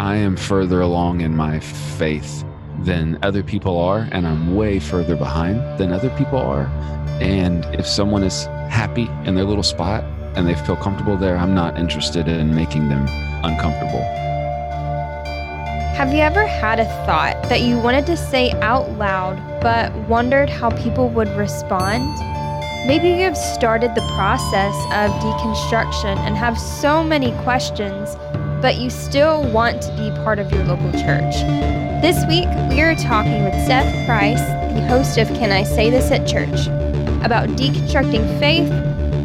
[0.00, 2.42] I am further along in my faith
[2.78, 6.64] than other people are, and I'm way further behind than other people are.
[7.20, 10.02] And if someone is happy in their little spot
[10.36, 13.06] and they feel comfortable there, I'm not interested in making them
[13.44, 14.00] uncomfortable.
[15.98, 20.48] Have you ever had a thought that you wanted to say out loud but wondered
[20.48, 22.08] how people would respond?
[22.86, 28.16] Maybe you have started the process of deconstruction and have so many questions,
[28.60, 31.34] but you still want to be part of your local church.
[32.02, 34.40] This week, we are talking with Seth Price,
[34.74, 36.66] the host of Can I Say This at Church,
[37.24, 38.68] about deconstructing faith,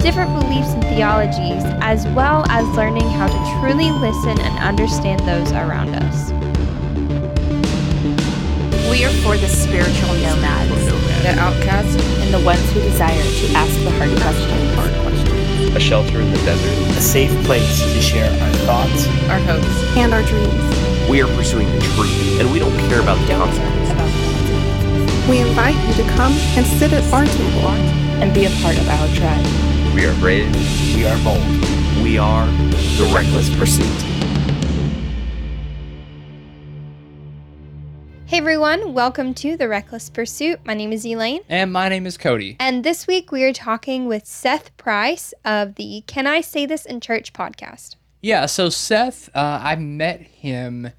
[0.01, 5.51] different beliefs and theologies, as well as learning how to truly listen and understand those
[5.51, 6.31] around us.
[8.89, 10.69] We are for the spiritual nomads,
[11.23, 15.14] the outcasts, and the ones who desire to ask the hard questions.
[15.75, 15.75] Hard questions.
[15.75, 16.97] A shelter in the desert.
[16.97, 21.09] A safe place to share our thoughts, our hopes, and our dreams.
[21.09, 25.29] We are pursuing the truth, and we don't care about the concepts.
[25.29, 27.69] We invite you to come and sit at our table
[28.21, 29.45] and be a part of our tribe.
[29.93, 30.53] We are brave.
[30.95, 31.43] We are bold.
[32.01, 32.45] We are
[32.97, 34.14] the Reckless Pursuit.
[38.35, 40.59] Hey everyone, welcome to The Reckless Pursuit.
[40.65, 41.39] My name is Elaine.
[41.47, 42.57] And my name is Cody.
[42.59, 46.85] And this week we are talking with Seth Price of the Can I Say This
[46.85, 47.95] in Church podcast.
[48.21, 50.91] Yeah, so Seth, uh, I met him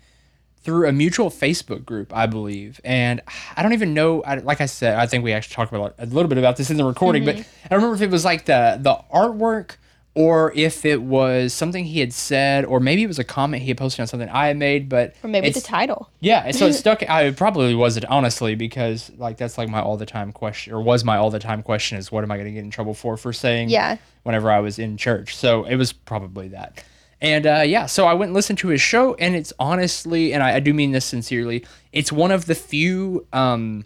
[0.62, 2.80] through a mutual Facebook group, I believe.
[2.82, 3.20] And
[3.54, 6.06] I don't even know, I, like I said, I think we actually talked about a
[6.06, 7.36] little bit about this in the recording, mm-hmm.
[7.36, 9.72] but I don't remember if it was like the, the artwork
[10.16, 13.68] or if it was something he had said, or maybe it was a comment he
[13.68, 16.08] had posted on something I had made, but or maybe the title.
[16.20, 17.08] Yeah, so it stuck.
[17.08, 20.80] I probably was it honestly because like that's like my all the time question, or
[20.80, 22.94] was my all the time question is what am I going to get in trouble
[22.94, 23.68] for for saying?
[23.68, 23.98] Yeah.
[24.22, 26.82] Whenever I was in church, so it was probably that.
[27.20, 30.42] And uh, yeah, so I went and listened to his show, and it's honestly, and
[30.42, 33.84] I, I do mean this sincerely, it's one of the few um,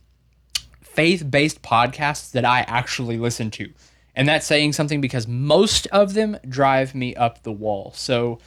[0.81, 3.69] faith based podcasts that I actually listen to.
[4.15, 7.93] And that's saying something because most of them drive me up the wall.
[7.95, 8.39] So,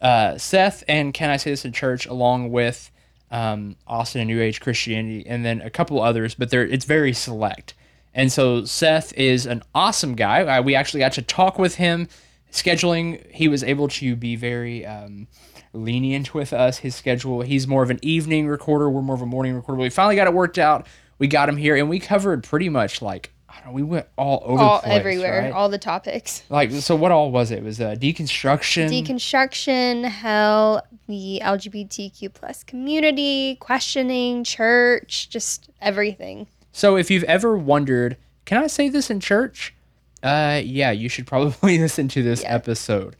[0.00, 2.90] uh, Seth and Can I Say This in Church, along with
[3.30, 7.12] um, Austin and New Age Christianity, and then a couple others, but they're, it's very
[7.12, 7.74] select.
[8.12, 10.60] And so Seth is an awesome guy.
[10.60, 12.08] We actually got to talk with him.
[12.50, 15.28] Scheduling, he was able to be very um,
[15.72, 16.78] lenient with us.
[16.78, 18.90] His schedule, he's more of an evening recorder.
[18.90, 19.76] We're more of a morning recorder.
[19.76, 20.88] But we finally got it worked out.
[21.18, 23.32] We got him here, and we covered pretty much like
[23.64, 25.52] know, we went all over all place, everywhere, right?
[25.52, 26.42] all the topics.
[26.48, 27.60] Like, so what all was it?
[27.60, 36.46] it was uh, deconstruction, deconstruction, hell, the LGBTQ plus community, questioning, church, just everything.
[36.72, 38.16] So if you've ever wondered,
[38.46, 39.74] can I say this in church?
[40.22, 42.54] Uh, yeah, you should probably listen to this yeah.
[42.54, 43.16] episode.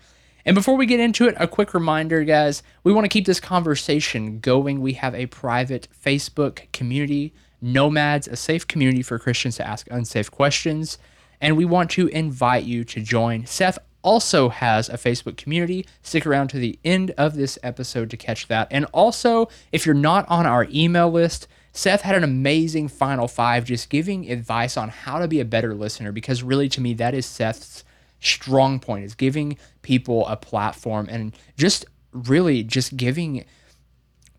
[0.46, 3.40] And before we get into it, a quick reminder, guys, we want to keep this
[3.40, 4.80] conversation going.
[4.80, 10.30] We have a private Facebook community Nomads, a safe community for Christians to ask unsafe
[10.30, 10.98] questions.
[11.40, 13.46] And we want to invite you to join.
[13.46, 15.86] Seth also has a Facebook community.
[16.02, 18.68] Stick around to the end of this episode to catch that.
[18.70, 23.64] And also, if you're not on our email list, Seth had an amazing final five
[23.64, 27.14] just giving advice on how to be a better listener because really to me that
[27.14, 27.84] is Seth's
[28.20, 33.44] strong point is giving people a platform and just really just giving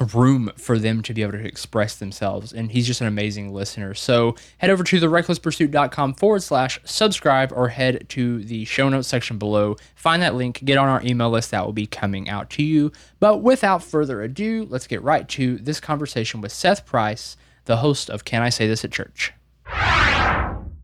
[0.01, 2.53] room for them to be able to express themselves.
[2.53, 3.93] And he's just an amazing listener.
[3.93, 9.37] So head over to therecklesspursuit.com forward slash subscribe or head to the show notes section
[9.37, 9.75] below.
[9.95, 12.91] Find that link, get on our email list that will be coming out to you.
[13.19, 18.09] But without further ado, let's get right to this conversation with Seth Price, the host
[18.09, 19.33] of Can I Say This at Church?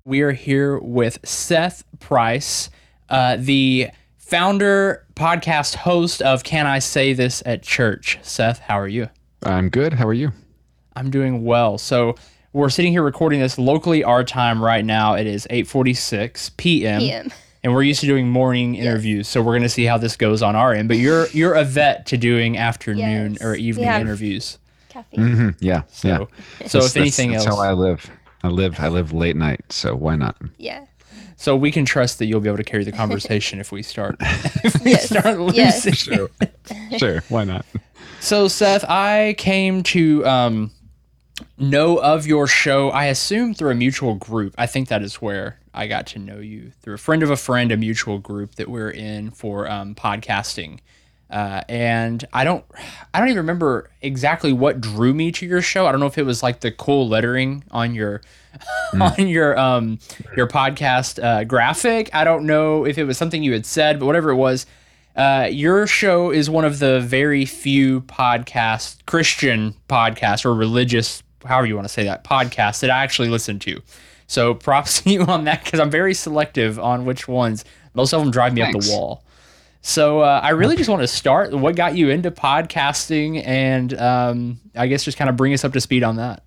[0.06, 2.70] We are here with Seth Price,
[3.10, 3.90] uh, the
[4.28, 8.20] founder, podcast host of Can I Say This at Church.
[8.24, 9.10] Seth, how are you?
[9.44, 9.94] I'm good.
[9.94, 10.34] How are you?
[10.98, 11.78] I'm doing well.
[11.78, 12.16] So
[12.52, 15.14] we're sitting here recording this locally our time right now.
[15.14, 17.00] It is 8:46 p.m.
[17.00, 17.32] PM.
[17.64, 18.86] And we're used to doing morning yes.
[18.86, 20.88] interviews, so we're going to see how this goes on our end.
[20.90, 23.42] But you're you're a vet to doing afternoon yes.
[23.42, 24.58] or evening interviews.
[24.90, 25.20] Caffeine.
[25.20, 25.50] Mm-hmm.
[25.60, 25.84] Yeah.
[25.88, 26.30] So,
[26.62, 26.68] yeah.
[26.68, 28.10] So if anything that's else, how I live.
[28.44, 30.38] I live I live late night, so why not?
[30.58, 30.86] Yeah.
[31.38, 34.18] So we can trust that you'll be able to carry the conversation if we start
[34.22, 35.10] if we yes.
[35.10, 35.56] start losing.
[35.56, 35.98] Yes.
[35.98, 36.30] Sure.
[36.98, 37.24] sure.
[37.30, 37.66] Why not?
[38.20, 40.72] So Seth, I came to um,
[41.58, 42.90] know of your show.
[42.90, 44.56] I assume through a mutual group.
[44.58, 47.38] I think that is where I got to know you through a friend of a
[47.38, 50.80] friend, a mutual group that we're in for um, podcasting.
[51.30, 52.66] Uh, and I don't,
[53.14, 55.86] I don't even remember exactly what drew me to your show.
[55.86, 58.22] I don't know if it was like the cool lettering on your,
[58.94, 59.20] mm.
[59.20, 60.00] on your, um,
[60.36, 62.10] your podcast uh, graphic.
[62.14, 64.66] I don't know if it was something you had said, but whatever it was,
[65.16, 71.66] Uh, your show is one of the very few podcasts, Christian podcasts or religious, however
[71.66, 73.82] you want to say that, podcasts that I actually listen to.
[74.28, 77.66] So props to you on that because I'm very selective on which ones.
[77.96, 78.76] Most of them drive me Thanks.
[78.76, 79.24] up the wall.
[79.82, 81.52] So uh, I really just want to start.
[81.52, 85.74] What got you into podcasting, and um, I guess just kind of bring us up
[85.74, 86.44] to speed on that.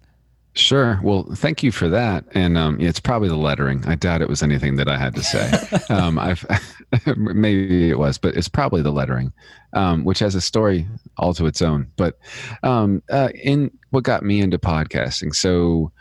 [0.60, 1.00] Sure.
[1.02, 2.24] Well, thank you for that.
[2.32, 3.82] And um, yeah, it's probably the lettering.
[3.86, 5.50] I doubt it was anything that I had to say.
[5.94, 6.44] um, I've
[7.16, 9.32] maybe it was, but it's probably the lettering,
[9.72, 10.86] um, which has a story
[11.16, 11.90] all to its own.
[11.96, 12.18] But
[12.62, 15.92] um, uh, in what got me into podcasting, so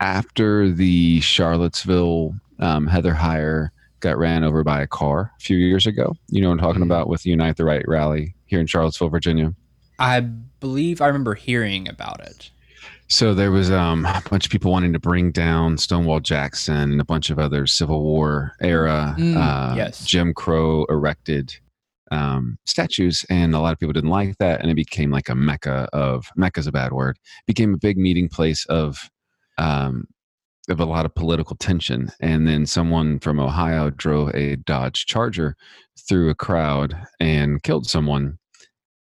[0.00, 3.70] after the Charlottesville um, Heather Heyer
[4.00, 6.82] got ran over by a car a few years ago, you know what I'm talking
[6.82, 6.86] Mhm.
[6.86, 9.54] about with the Unite the Right rally here in Charlottesville, Virginia.
[9.98, 12.50] I believe I remember hearing about it.
[13.08, 17.00] So there was um, a bunch of people wanting to bring down Stonewall Jackson and
[17.00, 20.04] a bunch of other Civil War era, Mm, uh, yes.
[20.04, 21.54] Jim Crow erected
[22.10, 25.34] um, statues, and a lot of people didn't like that, and it became like a
[25.34, 27.18] mecca of mecca's a bad word.
[27.46, 29.10] Became a big meeting place of
[29.58, 30.06] um,
[30.68, 35.56] of a lot of political tension, and then someone from Ohio drove a Dodge Charger
[36.08, 38.38] through a crowd and killed someone.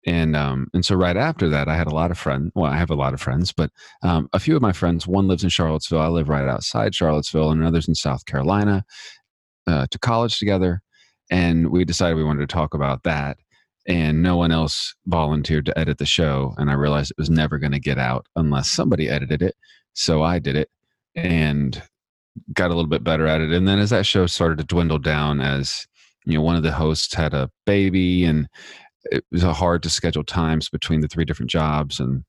[0.06, 2.52] And um, and so right after that, I had a lot of friends.
[2.54, 3.70] Well, I have a lot of friends, but
[4.02, 5.06] um, a few of my friends.
[5.06, 6.00] One lives in Charlottesville.
[6.00, 8.84] I live right outside Charlottesville, and another's in South Carolina.
[9.66, 10.82] Uh, to college together,
[11.30, 13.38] and we decided we wanted to talk about that.
[13.86, 17.58] And no one else volunteered to edit the show, and I realized it was never
[17.58, 19.54] going to get out unless somebody edited it.
[19.94, 20.68] So I did it,
[21.14, 21.82] and
[22.52, 23.52] got a little bit better at it.
[23.52, 25.86] And then as that show started to dwindle down, as
[26.26, 28.46] you know, one of the hosts had a baby, and
[29.06, 32.24] it was hard to schedule times between the three different jobs and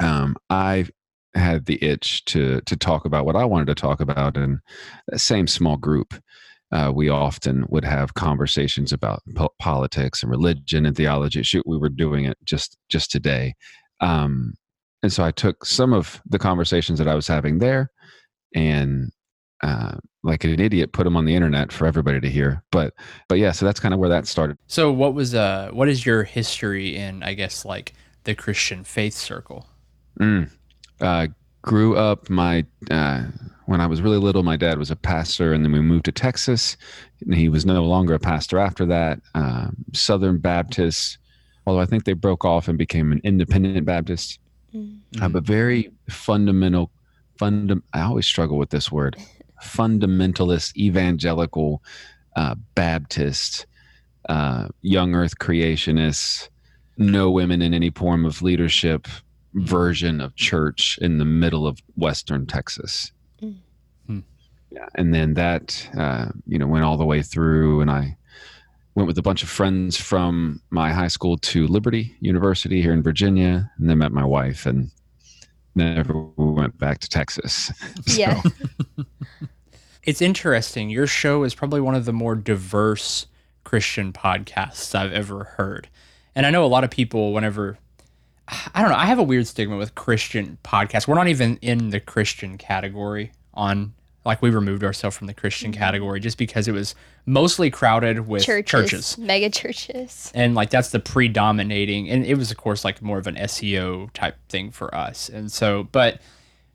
[0.00, 0.86] um, i
[1.34, 4.58] had the itch to to talk about what i wanted to talk about and
[5.08, 6.14] that same small group
[6.70, 11.42] uh, we often would have conversations about po- politics and religion and theology.
[11.42, 13.54] Shoot we were doing it just just today.
[14.00, 14.52] Um,
[15.02, 17.90] and so i took some of the conversations that i was having there
[18.54, 19.10] and
[19.62, 22.94] uh, like an idiot put them on the internet for everybody to hear but
[23.28, 26.04] but yeah so that's kind of where that started So, what was uh, what is
[26.04, 27.94] your history in, I guess, like
[28.24, 29.66] the Christian faith circle?
[30.20, 30.50] Mm.
[31.00, 31.28] Uh,
[31.62, 32.28] grew up.
[32.28, 33.24] My uh,
[33.66, 36.12] when I was really little, my dad was a pastor, and then we moved to
[36.12, 36.76] Texas.
[37.22, 39.20] And he was no longer a pastor after that.
[39.34, 41.18] Um, Southern Baptist,
[41.66, 44.38] although I think they broke off and became an Independent Baptist.
[45.20, 46.90] Uh, but very fundamental.
[47.40, 49.16] Fundam- I always struggle with this word.
[49.62, 51.82] Fundamentalist, evangelical,
[52.36, 53.66] uh, Baptist,
[54.28, 56.48] uh, young Earth creationists,
[56.96, 59.08] no women in any form of leadership
[59.54, 63.12] version of church in the middle of Western Texas.
[63.42, 63.56] Mm.
[64.06, 64.18] Hmm.
[64.70, 68.16] Yeah, and then that uh, you know went all the way through, and I
[68.94, 73.02] went with a bunch of friends from my high school to Liberty University here in
[73.02, 74.90] Virginia, and then met my wife, and
[75.78, 77.72] never went back to Texas.
[78.06, 78.42] So, Yeah.
[80.04, 80.88] It's interesting.
[80.88, 83.26] Your show is probably one of the more diverse
[83.64, 85.86] Christian podcasts I've ever heard.
[86.34, 87.76] And I know a lot of people, whenever,
[88.48, 91.06] I don't know, I have a weird stigma with Christian podcasts.
[91.06, 93.92] We're not even in the Christian category on,
[94.28, 95.80] like, we removed ourselves from the Christian mm-hmm.
[95.80, 96.94] category just because it was
[97.24, 99.18] mostly crowded with churches, churches.
[99.18, 100.30] mega churches.
[100.34, 104.12] and like that's the predominating and it was of course like more of an SEO
[104.12, 106.20] type thing for us and so but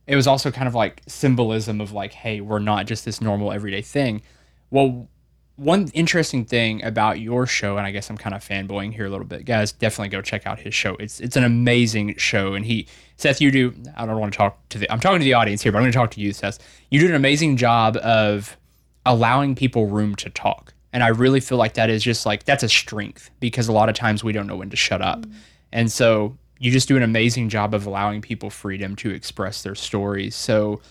[0.05, 3.51] it was also kind of like symbolism of like hey we're not just this normal
[3.51, 4.21] everyday thing
[4.69, 5.07] well
[5.55, 9.09] one interesting thing about your show and I guess I'm kind of fanboying here a
[9.09, 12.65] little bit guys definitely go check out his show it's it's an amazing show and
[12.65, 15.35] he Seth you do I don't want to talk to the I'm talking to the
[15.35, 16.57] audience here but I'm going to talk to you Seth
[16.89, 18.57] you do an amazing job of
[19.05, 20.73] allowing people room to talk.
[20.91, 23.89] And I really feel like that is just like that's a strength because a lot
[23.89, 25.25] of times we don't know when to shut up.
[25.71, 29.75] And so you just do an amazing job of allowing people freedom to express their
[29.75, 30.35] stories.
[30.35, 30.81] So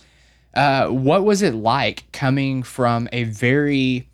[0.54, 4.09] uh, what was it like coming from a very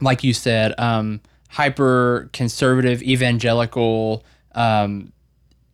[0.00, 4.24] like you said, um, hyper conservative evangelical
[4.54, 5.12] um,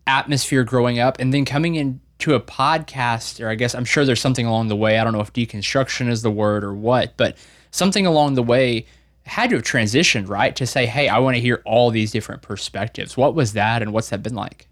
[0.06, 4.20] atmosphere growing up, and then coming into a podcast, or I guess I'm sure there's
[4.20, 4.98] something along the way.
[4.98, 7.36] I don't know if deconstruction is the word or what, but
[7.70, 8.86] something along the way
[9.24, 10.54] had to have transitioned, right?
[10.56, 13.16] To say, hey, I want to hear all these different perspectives.
[13.16, 14.68] What was that, and what's that been like?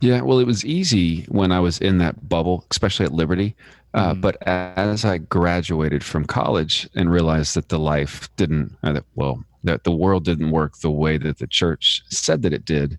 [0.00, 3.56] Yeah, well, it was easy when I was in that bubble, especially at Liberty.
[3.94, 4.20] Uh, Mhm.
[4.20, 9.44] But as I graduated from college and realized that the life didn't, uh, that, well,
[9.64, 12.98] that the world didn't work the way that the church said that it did,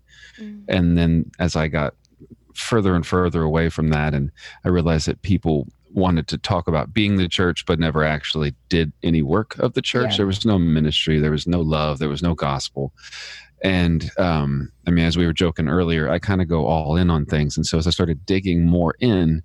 [0.68, 1.94] and then as I got
[2.54, 4.30] further and further away from that, and
[4.64, 8.92] I realized that people wanted to talk about being the church, but never actually did
[9.02, 10.10] any work of the church.
[10.12, 10.16] Yeah.
[10.18, 12.92] There was no ministry, there was no love, there was no gospel.
[13.64, 17.10] And um, I mean, as we were joking earlier, I kind of go all in
[17.10, 17.56] on things.
[17.56, 19.42] And so as I started digging more in,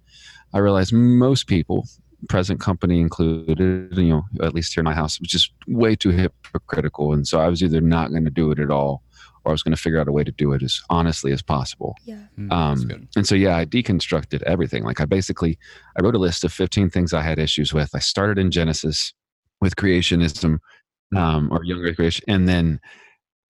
[0.54, 1.88] I realized most people,
[2.30, 6.10] present company included, you know, at least here in my house, was just way too
[6.12, 7.14] hypocritical.
[7.14, 9.04] And so I was either not going to do it at all
[9.46, 11.42] or I was going to figure out a way to do it as honestly as
[11.42, 11.96] possible.
[12.06, 12.16] Yeah.
[12.36, 14.84] Hmm, that's Um, and so, yeah, I deconstructed everything.
[14.84, 15.58] Like I basically,
[16.00, 17.90] I wrote a list of 15 things I had issues with.
[17.94, 19.14] I started in Genesis
[19.60, 20.60] with creationism
[21.16, 22.24] um, or younger creation.
[22.28, 22.80] And then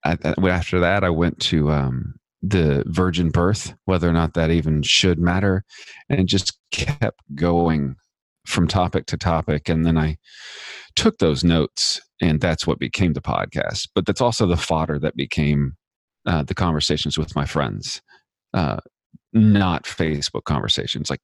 [0.04, 4.50] I, I- after that, I went to um, the virgin birth, whether or not that
[4.50, 5.64] even should matter.
[6.08, 7.96] And just kept going
[8.46, 9.68] from topic to topic.
[9.68, 10.16] And then I
[10.96, 13.88] took those notes and that's what became the podcast.
[13.94, 15.76] But that's also the fodder that became
[16.26, 18.02] uh, the conversations with my friends.
[18.52, 18.78] Uh,
[19.32, 21.20] not Facebook conversations, like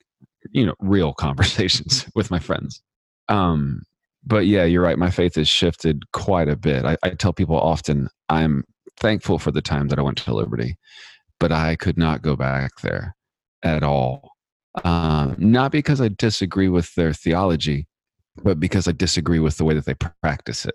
[0.51, 2.83] you know, real conversations with my friends.
[3.29, 3.83] Um,
[4.25, 4.99] but yeah, you're right.
[4.99, 6.85] My faith has shifted quite a bit.
[6.85, 8.65] I, I tell people often I'm
[8.99, 10.77] thankful for the time that I went to Liberty,
[11.39, 13.15] but I could not go back there
[13.63, 14.33] at all.
[14.85, 17.87] Um, not because I disagree with their theology,
[18.43, 20.75] but because I disagree with the way that they practice it.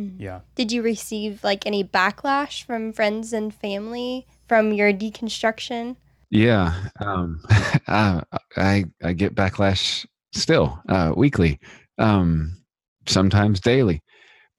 [0.00, 0.16] Mhm.
[0.18, 0.40] Yeah.
[0.54, 5.96] Did you receive like any backlash from friends and family from your deconstruction?
[6.30, 7.42] Yeah, um,
[7.86, 8.22] uh,
[8.56, 11.60] I I get backlash still uh, weekly,
[11.98, 12.56] um,
[13.06, 14.02] sometimes daily,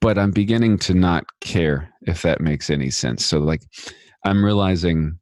[0.01, 3.25] but I'm beginning to not care if that makes any sense.
[3.25, 3.61] So like,
[4.25, 5.19] I'm realizing,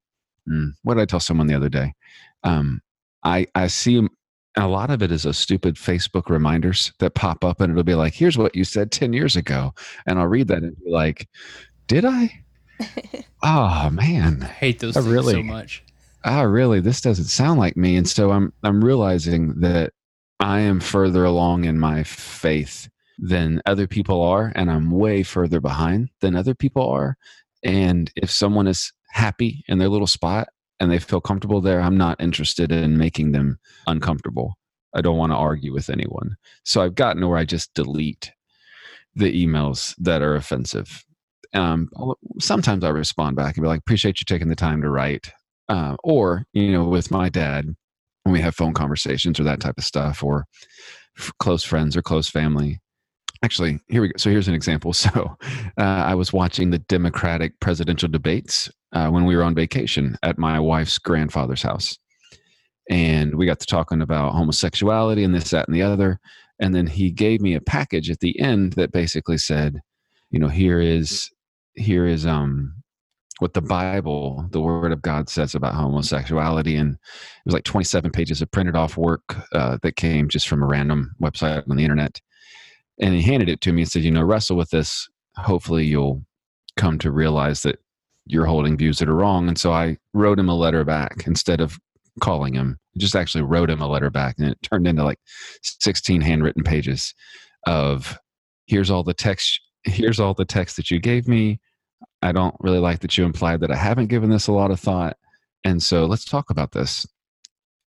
[0.48, 1.93] hmm, what did I tell someone the other day?
[2.43, 2.81] Um,
[3.25, 4.08] I I see
[4.58, 7.96] a lot of it is those stupid Facebook reminders that pop up, and it'll be
[7.96, 9.74] like, "Here's what you said ten years ago,"
[10.08, 11.27] and I'll read that and be like,
[11.88, 12.46] "Did I?"
[13.44, 15.84] oh man, I hate those I things so much.
[16.25, 19.94] ah really this doesn't sound like me and so i'm i'm realizing that
[20.39, 22.89] i am further along in my faith
[23.20, 27.15] than other people are and i'm way further behind than other people are
[27.63, 31.98] and if someone is happy in their little spot and they feel comfortable there i'm
[31.98, 34.58] not interested in making them uncomfortable.
[34.94, 36.38] I don't want to argue with anyone.
[36.63, 38.32] So i've gotten where i just delete
[39.15, 41.05] the emails that are offensive.
[41.53, 41.89] Um,
[42.39, 45.32] sometimes i respond back and be like appreciate you taking the time to write.
[45.67, 47.75] Uh, or you know with my dad
[48.24, 50.46] when we have phone conversations or that type of stuff or
[51.17, 52.79] f- close friends or close family.
[53.44, 54.94] Actually here we go so here's an example.
[55.05, 55.38] So
[55.77, 60.37] uh, i was watching the democratic presidential debates uh, when we were on vacation at
[60.37, 61.97] my wife's grandfather's house
[62.89, 66.19] and we got to talking about homosexuality and this that and the other
[66.59, 69.79] and then he gave me a package at the end that basically said
[70.31, 71.29] you know here is
[71.75, 72.73] here is um
[73.39, 76.75] what the Bible, the Word of God says about homosexuality.
[76.77, 76.99] And it
[77.45, 81.13] was like 27 pages of printed off work uh, that came just from a random
[81.21, 82.21] website on the internet.
[83.01, 85.09] And he handed it to me and said, You know, wrestle with this.
[85.35, 86.23] Hopefully, you'll
[86.77, 87.79] come to realize that
[88.25, 89.48] you're holding views that are wrong.
[89.48, 91.77] And so I wrote him a letter back instead of
[92.22, 92.79] calling him.
[92.96, 94.36] I just actually wrote him a letter back.
[94.38, 95.20] And it turned into like
[95.62, 97.13] 16 handwritten pages
[97.65, 98.17] of
[98.67, 99.60] here's all the text.
[99.84, 101.60] Here's all the text that you gave me.
[102.22, 104.79] I don't really like that you implied that I haven't given this a lot of
[104.79, 105.17] thought.
[105.63, 107.05] And so let's talk about this.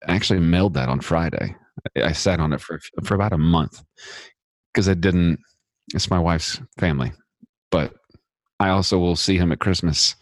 [0.06, 1.56] I actually mailed that on Friday.
[1.96, 3.82] I- sat on it for, for about a month
[4.72, 5.40] because I didn't,
[5.94, 7.12] it's my wife's family.
[7.70, 7.94] But
[8.60, 10.16] I also will see him at Christmas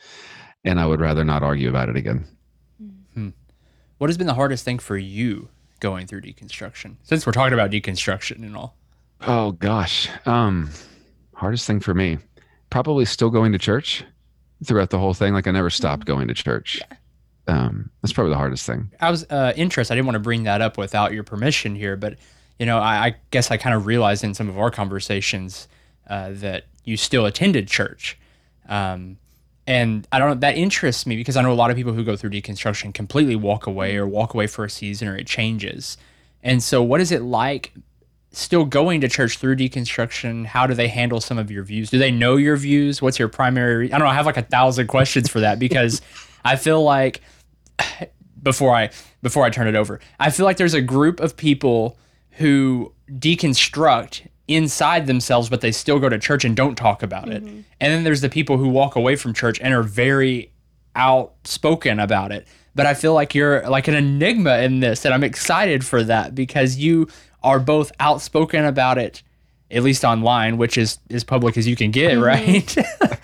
[0.64, 2.26] and I would rather not argue about it again.
[3.98, 5.48] What has been the hardest thing for you
[5.80, 6.96] going through deconstruction?
[7.02, 8.76] Since we're talking about deconstruction and all.
[9.26, 10.08] Oh gosh.
[10.26, 10.70] Um
[11.34, 12.18] hardest thing for me.
[12.68, 14.04] Probably still going to church
[14.64, 15.32] throughout the whole thing.
[15.32, 16.82] Like I never stopped going to church.
[17.46, 18.90] Um that's probably the hardest thing.
[19.00, 19.94] I was uh, interested.
[19.94, 22.18] I didn't want to bring that up without your permission here, but
[22.58, 25.68] you know, I, I guess I kind of realized in some of our conversations
[26.08, 28.18] uh, that you still attended church,
[28.68, 29.18] um,
[29.66, 30.34] and I don't know.
[30.36, 33.34] That interests me because I know a lot of people who go through deconstruction completely
[33.34, 35.96] walk away or walk away for a season or it changes.
[36.42, 37.72] And so, what is it like?
[38.30, 40.46] Still going to church through deconstruction?
[40.46, 41.90] How do they handle some of your views?
[41.90, 43.00] Do they know your views?
[43.00, 43.92] What's your primary?
[43.92, 44.10] I don't know.
[44.10, 46.02] I have like a thousand questions for that because
[46.44, 47.22] I feel like
[48.42, 48.90] before I
[49.22, 50.00] before I turn it over.
[50.20, 51.98] I feel like there's a group of people
[52.32, 57.42] who deconstruct inside themselves, but they still go to church and don't talk about it.
[57.42, 60.52] And then there's the people who walk away from church and are very
[60.94, 62.46] outspoken about it.
[62.74, 66.34] But I feel like you're like an enigma in this, and I'm excited for that
[66.34, 67.08] because you
[67.42, 69.22] are both outspoken about it,
[69.70, 72.76] at least online, which is as public as you can get, right?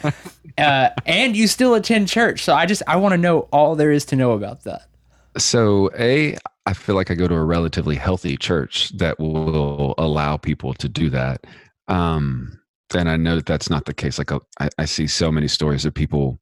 [0.59, 2.43] uh, and you still attend church.
[2.43, 4.89] So I just I want to know all there is to know about that.
[5.37, 10.37] So, A, I feel like I go to a relatively healthy church that will allow
[10.37, 11.45] people to do that.
[11.89, 12.59] Um,
[12.95, 14.19] and I know that that's not the case.
[14.19, 16.39] Like uh, I, I see so many stories of people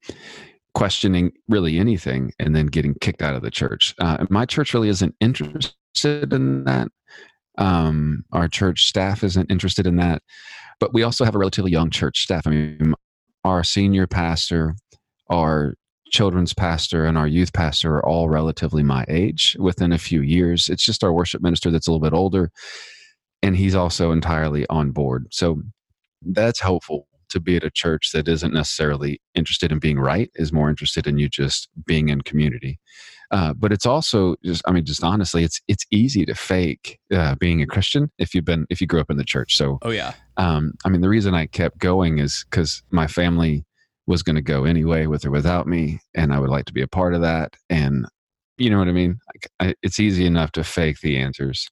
[0.74, 3.94] questioning really anything and then getting kicked out of the church.
[3.98, 6.88] Uh, my church really isn't interested in that.
[7.58, 10.22] Um, our church staff isn't interested in that.
[10.80, 12.46] But we also have a relatively young church staff.
[12.46, 12.94] I mean,
[13.44, 14.74] our senior pastor,
[15.28, 15.74] our
[16.10, 20.68] children's pastor, and our youth pastor are all relatively my age within a few years.
[20.68, 22.50] It's just our worship minister that's a little bit older.
[23.42, 25.28] And he's also entirely on board.
[25.30, 25.62] So
[26.22, 30.52] that's helpful to be at a church that isn't necessarily interested in being right, is
[30.52, 32.78] more interested in you just being in community.
[33.30, 37.36] Uh, but it's also just, I mean, just honestly, it's it's easy to fake uh,
[37.36, 39.56] being a Christian if you've been if you grew up in the church.
[39.56, 43.64] So, oh yeah, um, I mean, the reason I kept going is because my family
[44.10, 46.82] was going to go anyway, with or without me, and I would like to be
[46.82, 47.54] a part of that.
[47.70, 48.06] And
[48.58, 49.18] you know what I mean?
[49.32, 51.70] Like, I, it's easy enough to fake the answers.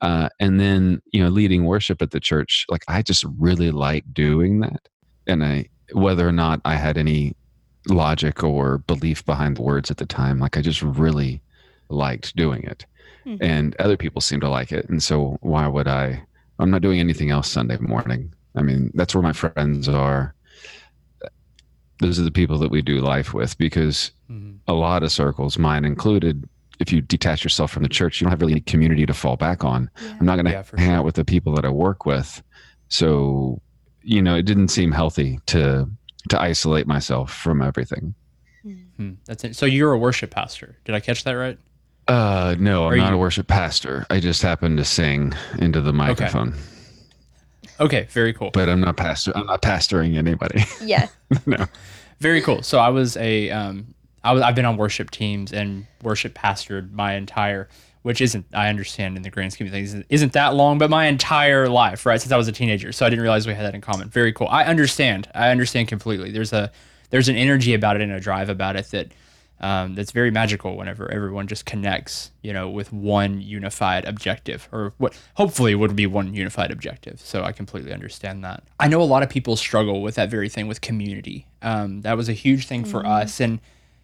[0.00, 4.04] Uh, and then you know leading worship at the church like i just really like
[4.12, 4.88] doing that
[5.26, 7.34] and i whether or not i had any
[7.88, 11.42] logic or belief behind the words at the time like i just really
[11.88, 12.86] liked doing it
[13.26, 13.42] mm-hmm.
[13.42, 16.22] and other people seem to like it and so why would i
[16.60, 20.32] i'm not doing anything else sunday morning i mean that's where my friends are
[22.00, 24.56] those are the people that we do life with because mm-hmm.
[24.66, 28.30] a lot of circles mine included if you detach yourself from the church, you don't
[28.30, 29.90] have really any community to fall back on.
[30.00, 30.16] Yeah.
[30.20, 30.96] I'm not going to yeah, hang sure.
[30.96, 32.42] out with the people that I work with.
[32.88, 33.60] So,
[34.02, 35.88] you know, it didn't seem healthy to
[36.30, 38.14] to isolate myself from everything.
[38.62, 39.12] Hmm.
[39.26, 39.56] That's it.
[39.56, 40.76] So you're a worship pastor.
[40.84, 41.58] Did I catch that right?
[42.06, 43.16] Uh, no, I'm not you...
[43.16, 44.06] a worship pastor.
[44.10, 46.48] I just happen to sing into the microphone.
[46.48, 46.58] Okay.
[47.80, 48.50] Okay, very cool.
[48.52, 49.32] But I'm not pastor.
[49.34, 50.64] I'm not pastoring anybody.
[50.82, 51.08] Yeah.
[51.46, 51.66] no.
[52.20, 52.62] Very cool.
[52.62, 53.94] So I was a um,
[54.24, 57.68] I was, I've been on worship teams and worship pastored my entire,
[58.02, 61.06] which isn't, I understand in the grand scheme of things, isn't that long, but my
[61.06, 62.20] entire life, right?
[62.20, 62.92] Since I was a teenager.
[62.92, 64.08] So I didn't realize we had that in common.
[64.08, 64.48] Very cool.
[64.48, 65.30] I understand.
[65.34, 66.30] I understand completely.
[66.30, 66.70] There's a,
[67.10, 69.12] there's an energy about it and a drive about it that,
[69.60, 74.92] um, that's very magical whenever everyone just connects, you know, with one unified objective or
[74.98, 77.20] what hopefully would be one unified objective.
[77.20, 78.62] So I completely understand that.
[78.78, 81.46] I know a lot of people struggle with that very thing with community.
[81.62, 83.08] Um, that was a huge thing for mm-hmm.
[83.08, 83.40] us.
[83.40, 83.60] And,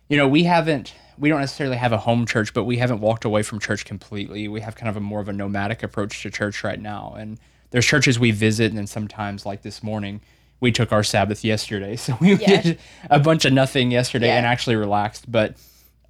[0.09, 3.25] you know, we haven't we don't necessarily have a home church, but we haven't walked
[3.25, 4.49] away from church completely.
[4.49, 7.14] We have kind of a more of a nomadic approach to church right now.
[7.17, 7.38] And
[7.71, 10.21] there's churches we visit and then sometimes like this morning,
[10.61, 11.97] we took our Sabbath yesterday.
[12.05, 12.62] So we yeah.
[12.62, 12.79] did
[13.11, 14.37] a bunch of nothing yesterday yeah.
[14.37, 15.31] and actually relaxed.
[15.31, 15.57] But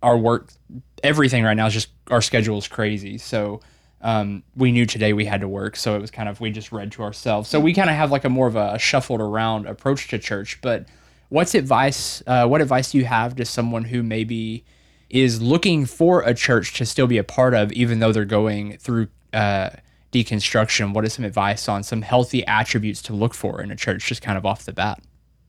[0.02, 0.52] our work
[1.02, 3.18] everything right now is just our schedule is crazy.
[3.18, 3.60] So
[4.00, 5.76] um, we knew today we had to work.
[5.76, 7.48] So it was kind of we just read to ourselves.
[7.48, 10.18] So we kind of have like a more of a, a shuffled around approach to
[10.18, 10.60] church.
[10.62, 10.86] But
[11.28, 12.22] what's advice?
[12.26, 14.64] Uh, what advice do you have to someone who maybe
[15.10, 18.76] is looking for a church to still be a part of, even though they're going
[18.78, 19.70] through uh,
[20.14, 20.94] deconstruction?
[20.94, 24.22] What is some advice on some healthy attributes to look for in a church, just
[24.22, 25.02] kind of off the bat?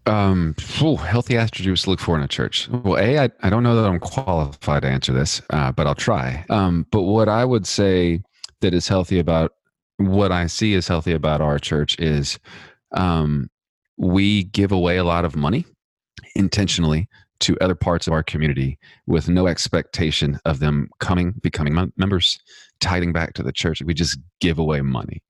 [0.08, 2.68] Um, oh, healthy attributes to look for in a church.
[2.70, 5.96] Well, a, I, I don't know that I'm qualified to answer this, uh, but I'll
[5.96, 6.46] try.
[6.50, 8.22] Um, but what I would say
[8.62, 9.54] that is healthy about
[9.98, 12.40] what I see as healthy about our church is
[12.92, 13.50] um,
[13.98, 15.66] we give away a lot of money
[16.36, 17.08] intentionally
[17.42, 22.40] to other parts of our community with no expectation of them coming, becoming members,
[22.80, 23.82] tithing back to the church.
[23.82, 25.22] We just give away money.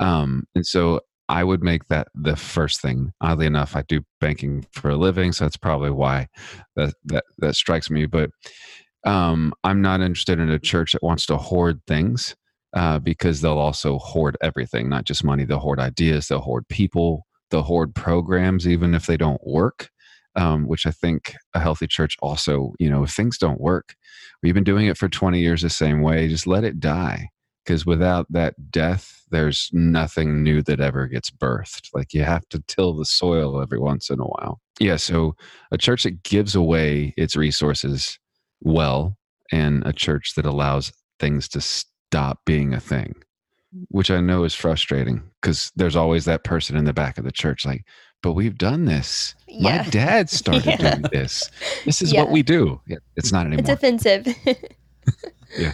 [0.00, 3.12] Um, and so I would make that the first thing.
[3.20, 6.28] Oddly enough, I do banking for a living, so that's probably why
[6.76, 8.06] that that, that strikes me.
[8.06, 8.30] But
[9.04, 12.36] um, I'm not interested in a church that wants to hoard things
[12.74, 15.44] uh, because they'll also hoard everything, not just money.
[15.44, 19.90] They'll hoard ideas, they'll hoard people, they'll hoard programs, even if they don't work
[20.36, 23.94] um, which I think a healthy church also, you know, if things don't work,
[24.42, 27.28] we've been doing it for 20 years the same way, just let it die.
[27.64, 31.90] Because without that death, there's nothing new that ever gets birthed.
[31.94, 34.60] Like you have to till the soil every once in a while.
[34.80, 34.96] Yeah.
[34.96, 35.36] So
[35.70, 38.18] a church that gives away its resources
[38.60, 39.16] well
[39.52, 43.14] and a church that allows things to stop being a thing
[43.88, 47.32] which I know is frustrating because there's always that person in the back of the
[47.32, 47.84] church like,
[48.22, 49.34] but we've done this.
[49.48, 49.82] Yeah.
[49.82, 50.76] My dad started yeah.
[50.76, 51.50] doing this.
[51.84, 52.22] This is yeah.
[52.22, 52.80] what we do.
[53.16, 53.60] It's not anymore.
[53.60, 54.26] It's offensive.
[55.58, 55.72] yeah.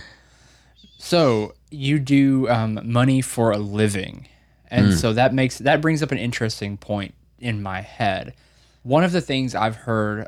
[0.97, 4.29] So you do um, money for a living,
[4.71, 4.97] and mm.
[4.97, 8.35] so that makes that brings up an interesting point in my head.
[8.83, 10.27] One of the things I've heard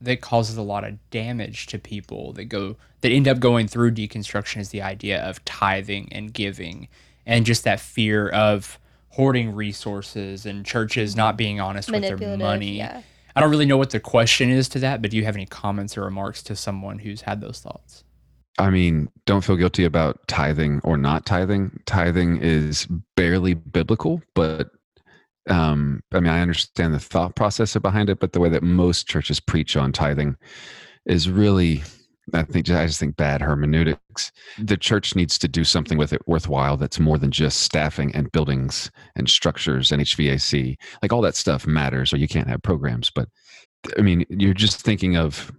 [0.00, 3.92] that causes a lot of damage to people that go that end up going through
[3.92, 6.88] deconstruction is the idea of tithing and giving,
[7.26, 8.78] and just that fear of
[9.12, 12.78] hoarding resources and churches not being honest with their money.
[12.78, 13.02] Yeah.
[13.36, 15.46] I don't really know what the question is to that, but do you have any
[15.46, 18.04] comments or remarks to someone who's had those thoughts?
[18.58, 21.80] I mean, don't feel guilty about tithing or not tithing.
[21.86, 24.70] Tithing is barely biblical, but
[25.48, 29.08] um, I mean, I understand the thought process behind it, but the way that most
[29.08, 30.36] churches preach on tithing
[31.06, 31.82] is really,
[32.32, 34.32] I think, I just think bad hermeneutics.
[34.58, 38.32] The church needs to do something with it worthwhile that's more than just staffing and
[38.32, 40.76] buildings and structures and HVAC.
[41.02, 43.10] Like all that stuff matters, or you can't have programs.
[43.14, 43.28] But
[43.98, 45.52] I mean, you're just thinking of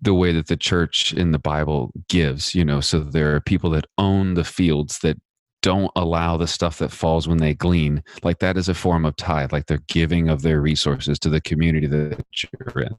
[0.00, 3.70] the way that the church in the Bible gives, you know, so there are people
[3.70, 5.18] that own the fields that
[5.62, 9.16] don't allow the stuff that falls when they glean like that is a form of
[9.16, 12.96] tithe like they're giving of their resources to the community that you're in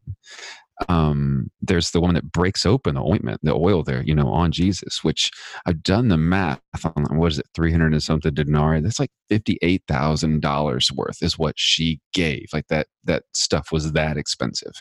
[0.88, 4.52] um, there's the woman that breaks open the ointment the oil there you know on
[4.52, 5.32] jesus which
[5.66, 8.82] i've done the math on what is it 300 and something denarii?
[8.82, 12.48] That's like $58000 worth is what she gave.
[12.54, 14.74] Like that that stuff was that expensive.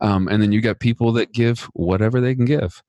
[0.00, 2.82] Um, and then you got people that give whatever they can give.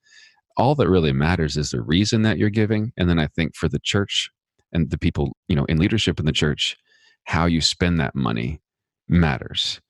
[0.57, 3.69] All that really matters is the reason that you're giving and then i think for
[3.69, 4.29] the church
[4.73, 6.77] and the people you know in leadership in the church
[7.25, 8.61] how you spend that money
[9.07, 9.81] matters.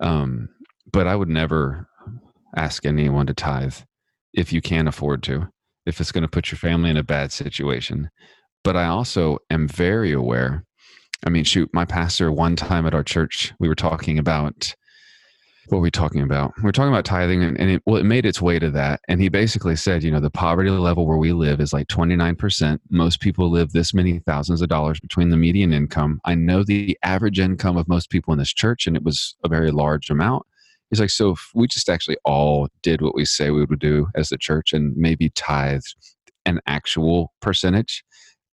[0.00, 0.48] Um,
[0.92, 1.88] but i would never
[2.56, 3.76] ask anyone to tithe
[4.32, 5.48] if you can't afford to
[5.86, 8.10] if it's going to put your family in a bad situation
[8.62, 10.64] but i also am very aware
[11.26, 14.74] i mean shoot my pastor one time at our church we were talking about
[15.68, 16.52] what were we talking about?
[16.62, 19.00] We are talking about tithing, and, and it, well, it made its way to that.
[19.08, 22.78] And he basically said, you know, the poverty level where we live is like 29%.
[22.90, 26.20] Most people live this many thousands of dollars between the median income.
[26.24, 29.48] I know the average income of most people in this church, and it was a
[29.48, 30.44] very large amount.
[30.90, 34.08] He's like, so if we just actually all did what we say we would do
[34.14, 35.94] as the church and maybe tithed
[36.46, 38.04] an actual percentage,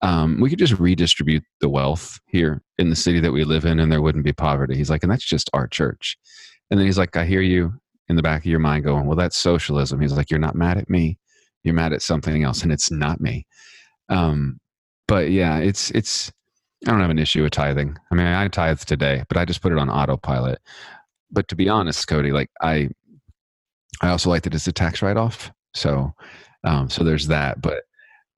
[0.02, 3.80] um, we could just redistribute the wealth here in the city that we live in
[3.80, 4.76] and there wouldn't be poverty.
[4.76, 6.17] He's like, and that's just our church.
[6.72, 7.74] And then he's like, I hear you
[8.08, 10.00] in the back of your mind going, well, that's socialism.
[10.02, 11.17] He's like, you're not mad at me.
[11.63, 13.46] You're mad at something else, and it's not me.
[14.10, 14.60] Um,
[15.08, 16.32] but yeah, it's it's.
[16.88, 17.96] I don't have an issue with tithing.
[18.12, 20.60] I mean, I tithe today, but I just put it on autopilot.
[21.32, 22.89] But to be honest, Cody, like I,
[24.02, 25.52] I also like that it's a tax write-off.
[25.74, 26.12] So,
[26.63, 27.62] um, so there's that.
[27.62, 27.84] But,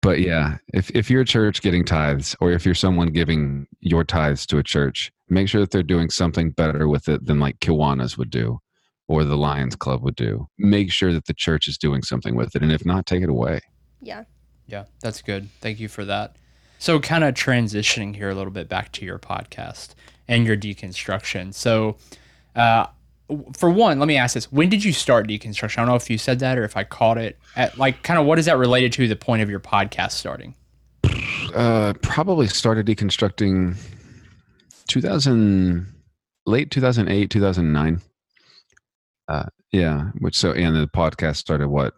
[0.03, 4.05] but yeah, if if you're a church getting tithes, or if you're someone giving your
[4.05, 7.61] tithes to a church, make sure that they're doing something better with it than like
[7.61, 8.59] Kiwanis would do
[9.09, 10.49] or the Lions Club would do.
[10.59, 12.63] Make sure that the church is doing something with it.
[12.63, 13.61] And if not, take it away.
[14.01, 14.25] Yeah.
[14.67, 15.49] Yeah, that's good.
[15.61, 16.37] Thank you for that.
[16.79, 19.91] So, kind of transitioning here a little bit back to your podcast
[20.27, 21.53] and your deconstruction.
[21.55, 21.97] So,
[22.55, 22.87] uh,
[23.57, 25.79] for one, let me ask this: When did you start deconstruction?
[25.79, 27.39] I don't know if you said that or if I caught it.
[27.57, 30.55] At like, kind of, what is that related to the point of your podcast starting?
[31.55, 33.77] Uh, probably started deconstructing
[34.89, 35.87] 2000
[36.47, 38.01] late 2008 2009
[39.29, 41.95] uh yeah which so and the podcast started what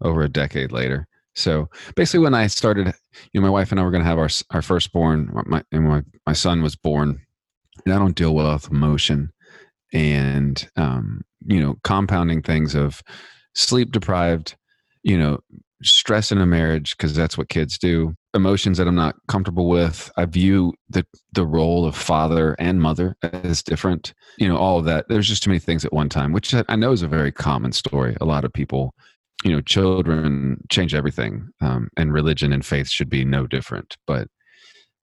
[0.00, 2.94] over a decade later so basically when i started
[3.32, 5.84] you know my wife and i were going to have our our firstborn my and
[5.88, 7.20] my, my son was born
[7.84, 9.30] and i don't deal well with emotion
[9.92, 13.02] and um you know compounding things of
[13.54, 14.56] sleep deprived
[15.02, 15.38] you know
[15.82, 20.10] stress in a marriage because that's what kids do emotions that i'm not comfortable with.
[20.16, 24.84] I view the the role of father and mother as different you know all of
[24.84, 25.06] that.
[25.08, 27.72] There's just too many things at one time which i know is a very common
[27.72, 28.16] story.
[28.20, 28.94] A lot of people
[29.44, 34.28] you know children change everything um, and religion and faith should be no different but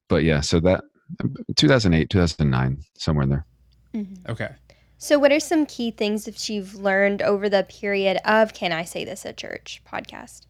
[0.09, 0.83] but yeah so that
[1.55, 3.45] 2008 2009 somewhere in there.
[3.95, 4.31] Mm-hmm.
[4.31, 4.49] okay
[4.97, 8.83] so what are some key things that you've learned over the period of can i
[8.83, 10.47] say this at church podcast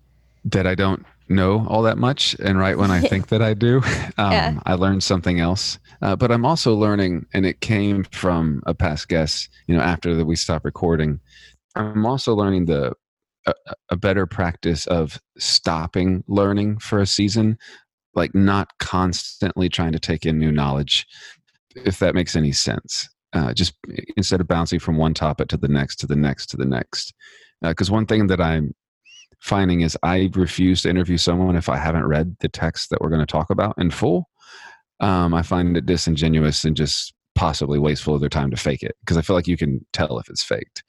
[0.52, 2.36] that I don't know all that much.
[2.40, 3.78] And right when I think that I do,
[4.18, 4.60] um, yeah.
[4.66, 5.80] I learned something else.
[6.02, 10.16] Uh, but I'm also learning, and it came from a past guest, you know, after
[10.16, 11.20] that we stopped recording.
[11.76, 12.94] I'm also learning the
[13.46, 13.54] a,
[13.90, 17.58] a better practice of stopping learning for a season,
[18.14, 21.08] like not constantly trying to take in new knowledge,
[21.76, 23.08] if that makes any sense.
[23.34, 23.74] Uh, just
[24.16, 27.14] instead of bouncing from one topic to the next to the next to the next
[27.62, 28.74] because uh, one thing that i'm
[29.40, 33.10] finding is I refuse to interview someone if I haven't read the text that we're
[33.10, 34.30] going to talk about in full.
[35.00, 38.96] Um, I find it disingenuous and just possibly wasteful of their time to fake it
[39.02, 40.84] because I feel like you can tell if it's faked.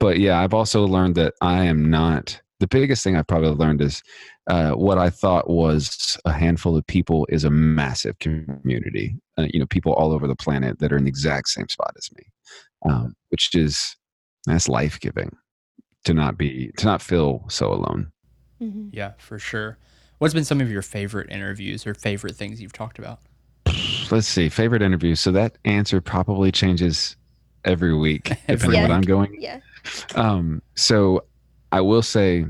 [0.00, 2.40] But yeah, I've also learned that I am not.
[2.58, 4.02] The biggest thing I've probably learned is
[4.48, 9.16] uh, what I thought was a handful of people is a massive community.
[9.38, 11.92] Uh, you know, people all over the planet that are in the exact same spot
[11.96, 12.24] as me,
[12.88, 13.96] um, which is
[14.46, 15.30] that's life giving
[16.04, 18.10] to not be to not feel so alone.
[18.60, 18.88] Mm-hmm.
[18.92, 19.78] Yeah, for sure.
[20.18, 23.20] What's been some of your favorite interviews or favorite things you've talked about?
[24.10, 25.20] Let's see, favorite interviews.
[25.20, 27.16] So that answer probably changes
[27.64, 28.84] every week depending yeah.
[28.84, 29.36] on what I'm going.
[29.38, 29.60] Yeah.
[30.14, 31.24] Um, so
[31.70, 32.44] I will say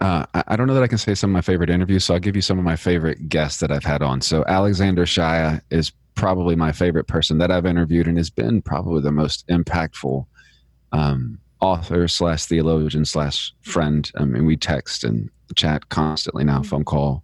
[0.00, 2.20] Uh, I, don't know that I can say some of my favorite interviews, so I'll
[2.20, 4.22] give you some of my favorite guests that I've had on.
[4.22, 9.02] So Alexander Shaia is probably my favorite person that I've interviewed, and has been probably
[9.02, 10.24] the most impactful
[10.92, 14.10] um, author slash theologian slash friend.
[14.16, 17.22] I mean, we text and chat constantly now, phone call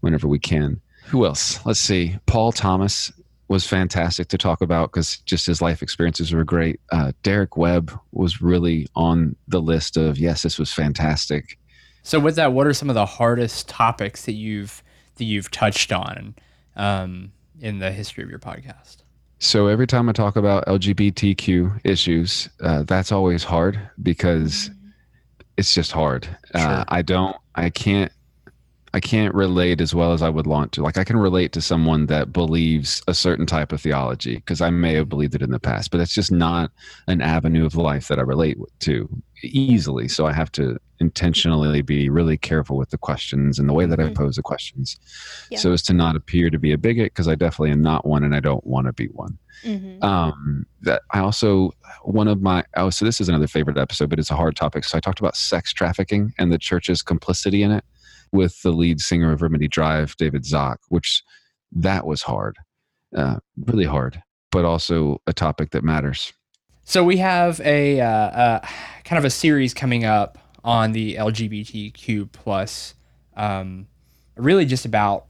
[0.00, 0.80] whenever we can.
[1.06, 1.64] Who else?
[1.64, 2.18] Let's see.
[2.26, 3.12] Paul Thomas
[3.48, 6.80] was fantastic to talk about because just his life experiences were great.
[6.92, 11.58] Uh, Derek Webb was really on the list of yes, this was fantastic.
[12.02, 14.82] So with that, what are some of the hardest topics that you've
[15.16, 16.34] that you've touched on
[16.76, 18.98] um, in the history of your podcast?
[19.40, 24.70] So every time I talk about LGBTQ issues, uh, that's always hard because
[25.56, 26.28] it's just hard.
[26.54, 26.68] Uh, sure.
[26.68, 28.12] Uh, I don't, I can't
[28.94, 30.82] I can't relate as well as I would want to.
[30.82, 34.70] Like I can relate to someone that believes a certain type of theology because I
[34.70, 36.70] may have believed it in the past, but it's just not
[37.06, 39.08] an avenue of life that I relate to
[39.42, 40.08] easily.
[40.08, 43.98] So I have to intentionally be really careful with the questions and the way that
[43.98, 44.10] mm-hmm.
[44.10, 44.98] I pose the questions,
[45.50, 45.58] yeah.
[45.58, 48.24] so as to not appear to be a bigot because I definitely am not one
[48.24, 49.38] and I don't want to be one.
[49.64, 50.02] Mm-hmm.
[50.02, 54.18] Um, that I also one of my oh so this is another favorite episode, but
[54.18, 54.84] it's a hard topic.
[54.84, 57.84] So I talked about sex trafficking and the church's complicity in it
[58.32, 61.22] with the lead singer of Remedy Drive, David Zach, which
[61.72, 62.56] that was hard,
[63.16, 66.32] uh, really hard, but also a topic that matters.
[66.84, 68.68] So we have a uh, uh,
[69.04, 72.94] kind of a series coming up on the LGBTQ plus,
[73.36, 73.86] um,
[74.36, 75.26] really just about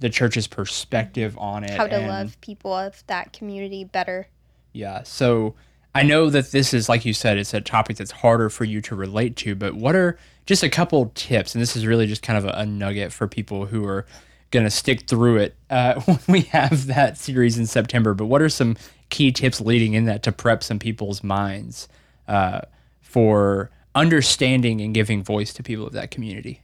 [0.00, 1.70] the church's perspective on it.
[1.70, 4.28] How to and, love people of that community better.
[4.72, 5.02] Yeah.
[5.02, 5.54] So
[5.94, 8.80] I know that this is, like you said, it's a topic that's harder for you
[8.82, 11.54] to relate to, but what are just a couple tips?
[11.54, 14.06] And this is really just kind of a, a nugget for people who are
[14.50, 18.14] going to stick through it uh, when we have that series in September.
[18.14, 18.76] But what are some
[19.10, 21.88] key tips leading in that to prep some people's minds
[22.28, 22.60] uh,
[23.00, 26.62] for understanding and giving voice to people of that community?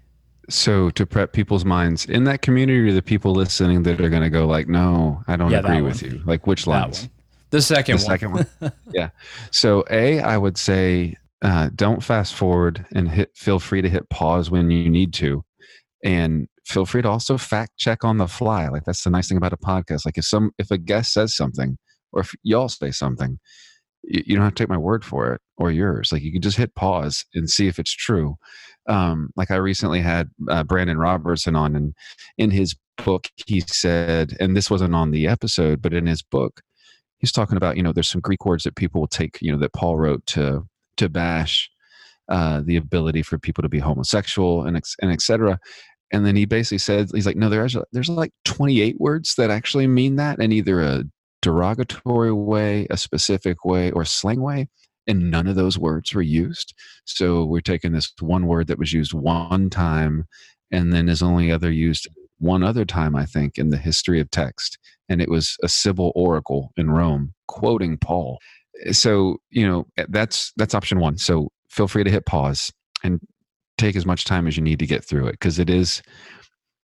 [0.49, 4.23] So to prep people's minds in that community, or the people listening that are going
[4.23, 7.09] to go like, "No, I don't yeah, agree with you." Like which lines?
[7.51, 8.11] The second the one.
[8.11, 8.73] Second one.
[8.92, 9.11] yeah.
[9.51, 13.31] So A, I would say uh, don't fast forward and hit.
[13.35, 15.42] Feel free to hit pause when you need to,
[16.05, 18.68] and feel free to also fact check on the fly.
[18.68, 20.05] Like that's the nice thing about a podcast.
[20.05, 21.79] Like if some if a guest says something,
[22.12, 23.38] or if y'all say something,
[24.07, 26.12] you don't have to take my word for it or yours.
[26.12, 28.37] Like you can just hit pause and see if it's true.
[28.88, 31.95] Um, like I recently had uh, Brandon Robertson on, and
[32.37, 36.61] in his book he said, and this wasn't on the episode, but in his book
[37.25, 39.59] he's talking about you know there's some greek words that people will take you know
[39.59, 40.62] that paul wrote to
[40.99, 41.71] to bash
[42.29, 45.59] uh, the ability for people to be homosexual and and etc
[46.12, 49.87] and then he basically said he's like no there's there's like 28 words that actually
[49.87, 51.05] mean that in either a
[51.45, 54.69] derogatory way a specific way or slang way
[55.07, 58.93] and none of those words were used so we're taking this one word that was
[58.93, 60.25] used one time
[60.71, 64.31] and then is only other used one other time i think in the history of
[64.31, 64.79] text
[65.09, 68.39] and it was a Sibyl oracle in Rome quoting Paul.
[68.93, 71.19] So, you know, eh, that's that's option 1.
[71.19, 73.21] So, feel free to hit pause and
[73.79, 76.03] take as much time as you need to get through it because it is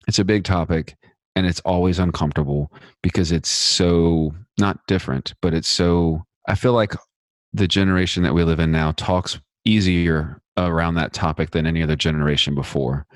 [0.09, 0.97] it's a big topic
[1.41, 2.73] and it's always uncomfortable
[3.03, 6.95] because it's so not different, but it's so I feel like
[7.53, 11.97] the generation that we live in now talks easier around that topic than any other
[11.97, 13.07] generation before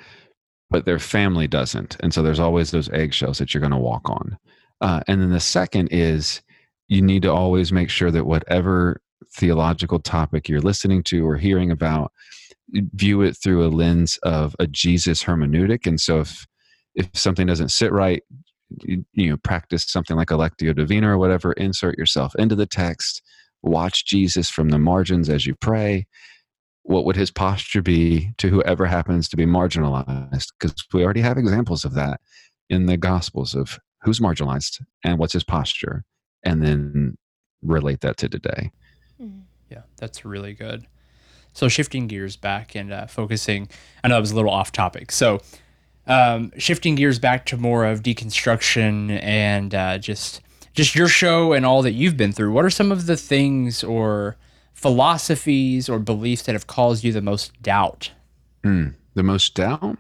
[0.71, 4.09] but their family doesn't and so there's always those eggshells that you're going to walk
[4.09, 4.39] on
[4.81, 6.43] uh, and then the second is
[6.89, 9.01] you need to always make sure that whatever
[9.33, 12.13] theological topic you're listening to or hearing about,
[12.73, 15.87] view it through a lens of a Jesus hermeneutic.
[15.87, 16.47] And so if
[16.95, 18.23] if something doesn't sit right,
[18.83, 22.67] you, you know, practice something like a Lectio Divina or whatever, insert yourself into the
[22.67, 23.23] text,
[23.63, 26.07] watch Jesus from the margins as you pray.
[26.83, 30.49] What would his posture be to whoever happens to be marginalized?
[30.59, 32.21] Because we already have examples of that
[32.69, 36.05] in the Gospels of who's marginalized and what's his posture,
[36.45, 37.17] and then
[37.63, 38.71] relate that to today.
[39.21, 39.41] Mm-hmm.
[39.71, 40.87] Yeah, that's really good.
[41.55, 43.69] So shifting gears back and uh, focusing,
[44.03, 45.11] I know it was a little off topic.
[45.11, 45.41] So
[46.07, 50.41] um, shifting gears back to more of deconstruction and uh, just
[50.75, 52.53] just your show and all that you've been through.
[52.53, 54.37] What are some of the things or
[54.73, 58.11] philosophies or beliefs that have caused you the most doubt?
[58.65, 59.99] Mm, the most doubt?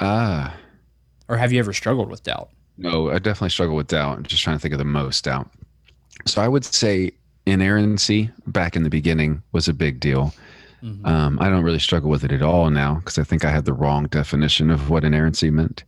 [0.00, 0.54] Ah.
[0.54, 0.56] Uh,
[1.28, 2.50] or have you ever struggled with doubt?
[2.78, 4.18] No, I definitely struggle with doubt.
[4.18, 5.50] I'm just trying to think of the most doubt.
[6.24, 7.12] So I would say
[7.46, 10.34] inerrancy back in the beginning was a big deal.
[10.82, 11.06] Mm-hmm.
[11.06, 13.64] Um, I don't really struggle with it at all now because I think I had
[13.64, 15.84] the wrong definition of what inerrancy meant.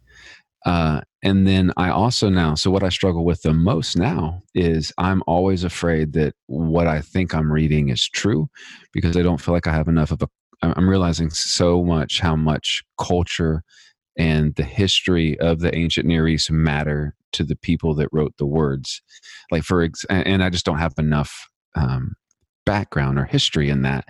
[0.67, 4.93] Uh, and then I also now, so what I struggle with the most now is
[4.99, 8.49] I'm always afraid that what I think I'm reading is true
[8.93, 10.29] because I don't feel like I have enough of a
[10.63, 13.63] I'm realizing so much how much culture
[14.17, 18.47] and the history of the ancient Near East matter to the people that wrote the
[18.47, 19.01] words.
[19.51, 22.15] Like for ex- and I just don't have enough um,
[22.67, 24.09] background or history in that,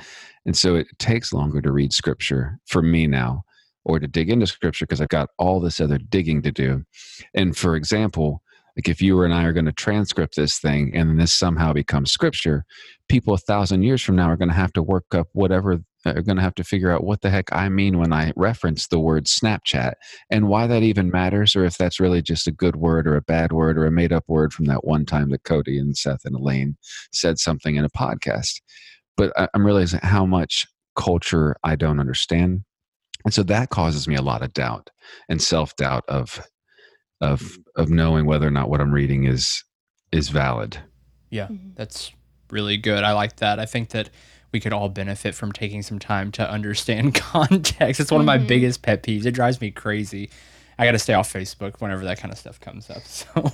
[0.48, 3.42] and so it takes longer to read scripture for me now
[3.84, 6.84] or to dig into scripture because I've got all this other digging to do.
[7.34, 8.40] And for example,
[8.74, 12.12] like if you and I are going to transcript this thing and this somehow becomes
[12.12, 12.64] scripture,
[13.10, 16.14] people a thousand years from now are going to have to work up whatever uh,
[16.14, 18.86] are going to have to figure out what the heck I mean when I reference
[18.86, 19.92] the word Snapchat
[20.30, 23.22] and why that even matters, or if that's really just a good word or a
[23.22, 26.24] bad word or a made up word from that one time that Cody and Seth
[26.24, 26.78] and Elaine
[27.12, 28.62] said something in a podcast.
[29.18, 32.62] But I'm realizing how much culture I don't understand.
[33.24, 34.88] And so that causes me a lot of doubt
[35.28, 36.40] and self doubt of
[37.20, 39.62] of of knowing whether or not what I'm reading is
[40.12, 40.78] is valid.
[41.30, 41.70] Yeah, mm-hmm.
[41.74, 42.12] that's
[42.50, 43.04] really good.
[43.04, 43.58] I like that.
[43.58, 44.08] I think that
[44.52, 48.00] we could all benefit from taking some time to understand context.
[48.00, 48.46] It's one of my mm-hmm.
[48.46, 49.26] biggest pet peeves.
[49.26, 50.30] It drives me crazy.
[50.78, 53.02] I got to stay off Facebook whenever that kind of stuff comes up.
[53.04, 53.52] So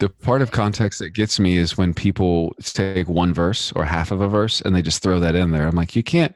[0.00, 4.10] the part of context that gets me is when people take one verse or half
[4.10, 5.68] of a verse and they just throw that in there.
[5.68, 6.34] I'm like, you can't.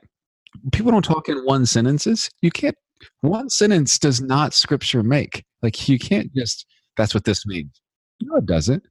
[0.70, 2.30] People don't talk in one sentences.
[2.42, 2.76] You can't.
[3.22, 5.44] One sentence does not scripture make.
[5.62, 6.66] Like you can't just.
[6.96, 7.80] That's what this means.
[8.22, 8.84] No, it doesn't.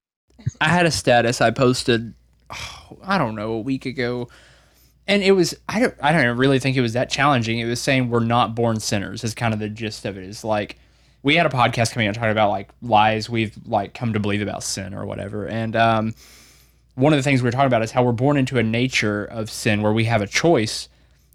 [0.59, 2.13] I had a status I posted.
[2.51, 4.27] Oh, I don't know a week ago
[5.07, 7.59] and it was I don't I don't really think it was that challenging.
[7.59, 10.23] It was saying we're not born sinners is kind of the gist of it.
[10.23, 10.77] Is like
[11.23, 14.41] we had a podcast coming out talking about like lies we've like come to believe
[14.41, 15.47] about sin or whatever.
[15.47, 16.15] And um,
[16.95, 19.25] one of the things we were talking about is how we're born into a nature
[19.25, 20.89] of sin where we have a choice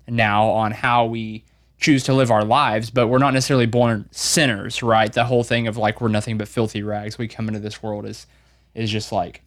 [0.06, 1.44] now on how we
[1.80, 5.12] choose to live our lives, but we're not necessarily born sinners, right?
[5.12, 7.18] The whole thing of like we're nothing but filthy rags.
[7.18, 8.26] We come into this world is
[8.74, 9.42] is just like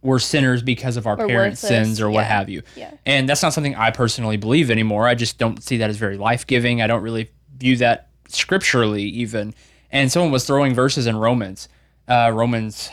[0.00, 1.86] we're sinners because of our or parents' worthless.
[1.86, 2.62] sins or what have you.
[2.76, 2.92] Yeah.
[3.04, 5.06] And that's not something I personally believe anymore.
[5.06, 6.80] I just don't see that as very life giving.
[6.80, 9.54] I don't really view that scripturally even.
[9.90, 11.68] And someone was throwing verses in Romans,
[12.08, 12.90] uh, Romans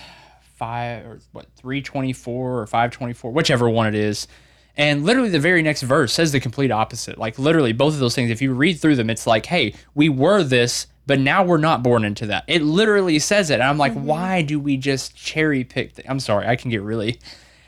[0.56, 4.28] five or what three twenty four or five twenty four, whichever one it is.
[4.76, 7.20] And literally, the very next verse says the complete opposite.
[7.20, 10.10] Like, literally, both of those things, if you read through them, it's like, hey, we
[10.10, 12.44] were this, but now we're not born into that.
[12.48, 13.56] It literally says it.
[13.56, 14.06] And I'm like, mm-hmm.
[14.06, 15.96] why do we just cherry pick?
[15.96, 16.10] Th-?
[16.10, 17.20] I'm sorry, I can get really,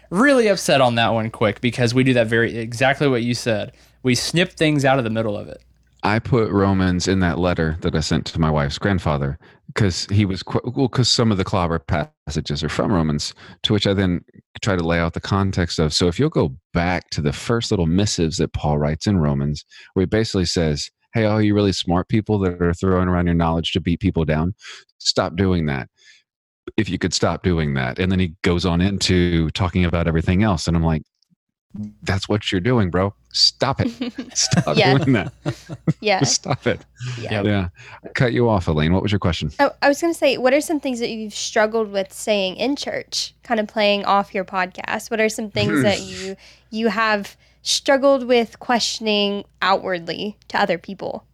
[0.10, 3.73] really upset on that one quick because we do that very exactly what you said.
[4.01, 5.62] We snip things out of the middle of it.
[6.06, 9.39] I put Romans in that letter that I sent to my wife's grandfather
[9.74, 13.88] because he was well because some of the clobber passages are from Romans, to which
[13.88, 14.24] I then
[14.62, 15.96] try to lay out the context of.
[15.96, 19.65] So if you'll go back to the first little missives that Paul writes in Romans,
[19.94, 23.34] where he basically says, hey, all you really smart people that are throwing around your
[23.34, 24.54] knowledge to beat people down,
[25.00, 25.89] stop doing that.
[26.78, 27.98] If you could stop doing that.
[27.98, 30.68] And then he goes on into talking about everything else.
[30.68, 31.02] And I'm like,
[32.04, 33.15] that's what you're doing, bro.
[33.36, 33.91] Stop it.
[34.38, 35.34] Stop doing that.
[36.00, 36.24] yeah.
[36.24, 36.80] Stop it.
[37.19, 37.41] Yeah.
[37.41, 37.67] yeah.
[38.13, 38.93] Cut you off, Elaine.
[38.93, 39.52] What was your question?
[39.60, 42.56] Oh, I was going to say, what are some things that you've struggled with saying
[42.56, 45.12] in church, kind of playing off your podcast?
[45.12, 46.38] What are some things that you
[46.69, 51.26] you have struggled with questioning outwardly to other people?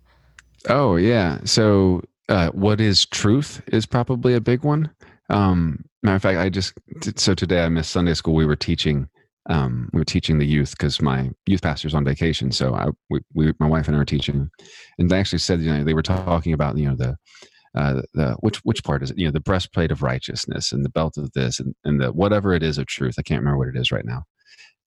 [0.69, 1.37] Oh, yeah.
[1.43, 4.89] So, uh, what is truth is probably a big one.
[5.29, 6.73] Um, matter of fact, I just,
[7.15, 8.33] so today I missed Sunday school.
[8.33, 9.07] We were teaching,
[9.49, 12.51] um, we were teaching the youth because my youth pastor's on vacation.
[12.51, 14.49] So I, we, we, my wife and I were teaching
[14.99, 17.15] and they actually said, you know, they were talking about, you know, the,
[17.73, 19.17] uh, the which which part is it?
[19.17, 22.53] You know, the breastplate of righteousness and the belt of this and, and the whatever
[22.53, 23.15] it is of truth.
[23.17, 24.23] I can't remember what it is right now.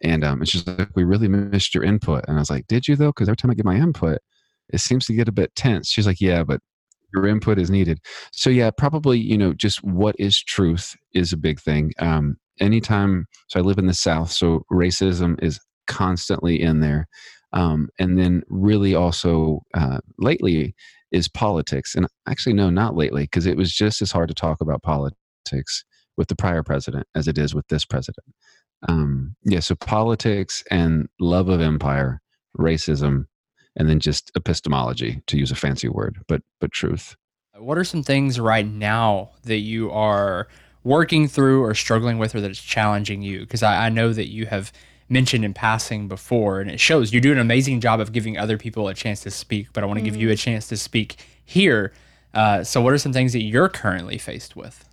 [0.02, 2.24] And um, it's just like, we really missed your input.
[2.28, 3.08] And I was like, did you though?
[3.08, 4.18] Because every time I get my input,
[4.72, 5.88] it seems to get a bit tense.
[5.88, 6.60] She's like, yeah, but
[7.14, 8.00] your input is needed.
[8.32, 11.92] So yeah, probably, you know, just what is truth is a big thing.
[11.98, 17.06] Um, anytime, so I live in the South, so racism is constantly in there.
[17.52, 20.74] Um, and then really also uh, lately
[21.12, 21.94] is politics.
[21.94, 25.84] And actually, no, not lately, because it was just as hard to talk about politics
[26.16, 28.26] with the prior president as it is with this president
[28.88, 32.20] um, yeah so politics and love of empire
[32.58, 33.26] racism
[33.76, 37.16] and then just epistemology to use a fancy word but but truth
[37.56, 40.48] what are some things right now that you are
[40.84, 44.28] working through or struggling with or that is challenging you because I, I know that
[44.28, 44.72] you have
[45.08, 48.56] mentioned in passing before and it shows you do an amazing job of giving other
[48.56, 50.12] people a chance to speak but i want to mm-hmm.
[50.12, 50.38] give you a mm-hmm.
[50.38, 51.92] chance to speak here
[52.32, 54.88] uh, so what are some things that you're currently faced with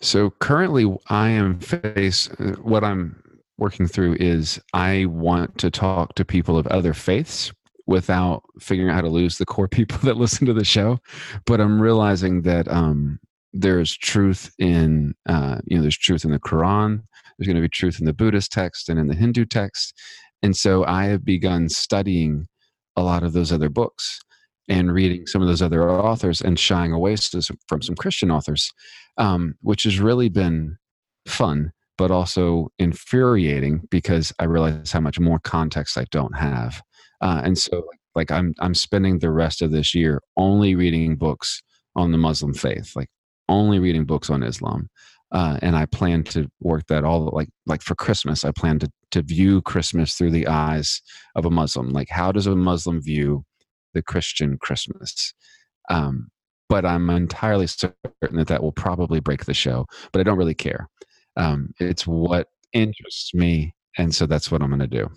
[0.00, 2.30] so currently, I am faced.
[2.62, 3.22] What I'm
[3.58, 7.52] working through is I want to talk to people of other faiths
[7.86, 10.98] without figuring out how to lose the core people that listen to the show.
[11.44, 13.20] But I'm realizing that um,
[13.52, 17.02] there's truth in uh, you know there's truth in the Quran.
[17.38, 19.94] There's going to be truth in the Buddhist text and in the Hindu text.
[20.42, 22.46] And so I have begun studying
[22.96, 24.20] a lot of those other books
[24.68, 27.16] and reading some of those other authors and shying away
[27.66, 28.72] from some Christian authors,
[29.18, 30.76] um, which has really been
[31.26, 36.82] fun, but also infuriating because I realize how much more context I don't have.
[37.20, 37.84] Uh, and so,
[38.14, 41.62] like, I'm I'm spending the rest of this year only reading books
[41.96, 43.08] on the Muslim faith, like
[43.50, 44.88] only reading books on Islam.
[45.32, 48.44] Uh, and I plan to work that all like like for Christmas.
[48.44, 51.02] I plan to to view Christmas through the eyes
[51.36, 51.90] of a Muslim.
[51.90, 53.44] Like, how does a Muslim view
[53.94, 55.34] the Christian Christmas.
[55.88, 56.30] Um,
[56.68, 59.86] but I'm entirely certain that that will probably break the show.
[60.12, 60.88] But I don't really care.
[61.36, 65.10] Um, it's what interests me, and so that's what I'm going to do.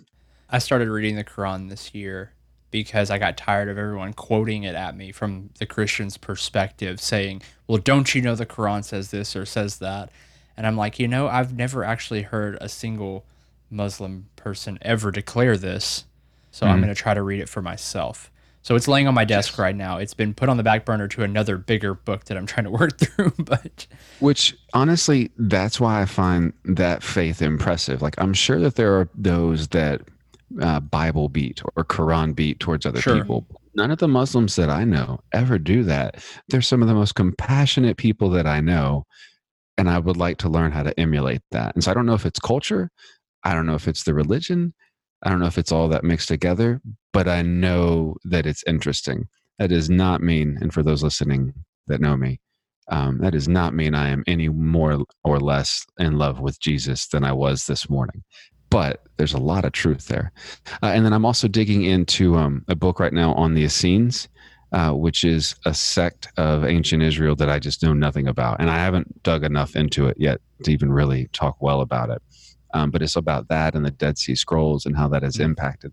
[0.50, 2.32] I started reading the Quran this year
[2.74, 7.40] because I got tired of everyone quoting it at me from the Christian's perspective, saying,
[7.68, 10.10] "Well, don't you know the Quran says this or says that?"
[10.56, 13.26] And I'm like, you know, I've never actually heard a single
[13.70, 16.04] Muslim person ever declare this,
[16.50, 16.72] so mm-hmm.
[16.72, 18.32] I'm going to try to read it for myself.
[18.62, 19.98] So it's laying on my desk right now.
[19.98, 22.70] It's been put on the back burner to another bigger book that I'm trying to
[22.80, 23.34] work through.
[23.38, 23.86] But
[24.18, 28.02] which honestly, that's why I find that faith impressive.
[28.02, 30.00] Like I'm sure that there are those that
[30.60, 33.16] uh, Bible beat or Quran beat towards other sure.
[33.16, 33.46] people.
[33.74, 36.24] None of the Muslims that I know ever do that.
[36.48, 39.04] They're some of the most compassionate people that I know.
[39.76, 41.74] And I would like to learn how to emulate that.
[41.74, 42.90] And so I don't know if it's culture.
[43.42, 44.72] I don't know if it's the religion.
[45.24, 46.80] I don't know if it's all that mixed together,
[47.12, 49.28] but I know that it's interesting.
[49.58, 51.54] That does not mean, and for those listening
[51.86, 52.40] that know me,
[52.88, 57.06] um, that does not mean I am any more or less in love with Jesus
[57.06, 58.22] than I was this morning.
[58.74, 60.32] But there's a lot of truth there.
[60.82, 64.28] Uh, and then I'm also digging into um, a book right now on the Essenes,
[64.72, 68.60] uh, which is a sect of ancient Israel that I just know nothing about.
[68.60, 72.20] And I haven't dug enough into it yet to even really talk well about it
[72.74, 75.44] um, but it's about that and the Dead Sea Scrolls and how that has mm-hmm.
[75.44, 75.92] impacted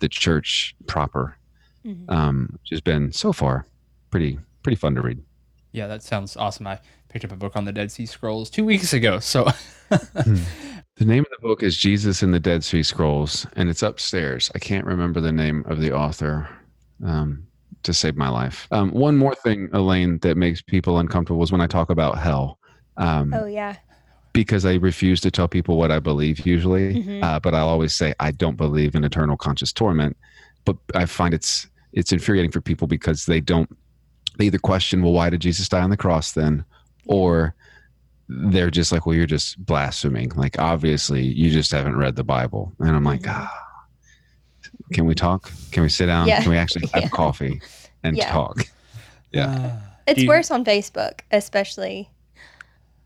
[0.00, 1.38] the church proper,
[1.86, 2.12] mm-hmm.
[2.12, 3.66] um, which has been so far
[4.10, 5.22] pretty pretty fun to read.
[5.70, 6.66] Yeah, that sounds awesome.
[6.66, 9.20] I picked up a book on the Dead Sea Scrolls two weeks ago.
[9.20, 9.48] So
[9.90, 10.36] hmm.
[10.96, 14.50] the name of the book is Jesus in the Dead Sea Scrolls, and it's upstairs.
[14.54, 16.48] I can't remember the name of the author.
[17.04, 17.46] Um,
[17.82, 18.68] to save my life.
[18.70, 22.60] Um, one more thing, Elaine, that makes people uncomfortable is when I talk about hell.
[22.96, 23.74] Um, oh yeah
[24.32, 26.94] because I refuse to tell people what I believe usually.
[26.94, 27.22] Mm-hmm.
[27.22, 30.16] Uh, but I'll always say I don't believe in eternal conscious torment.
[30.64, 33.76] But I find it's it's infuriating for people because they don't
[34.38, 36.64] they either question, well, why did Jesus die on the cross then,
[37.06, 37.54] or
[38.28, 40.30] they're just like, well, you're just blaspheming.
[40.30, 42.72] Like obviously, you just haven't read the Bible.
[42.78, 43.44] And I'm like, mm-hmm.
[43.44, 43.86] ah,
[44.92, 45.50] can we talk?
[45.70, 46.28] Can we sit down?
[46.28, 46.42] Yeah.
[46.42, 47.08] Can we actually have yeah.
[47.08, 47.60] coffee
[48.02, 48.30] and yeah.
[48.30, 48.62] talk?
[49.32, 49.50] Yeah.
[49.50, 52.10] Uh, it's worse on Facebook, especially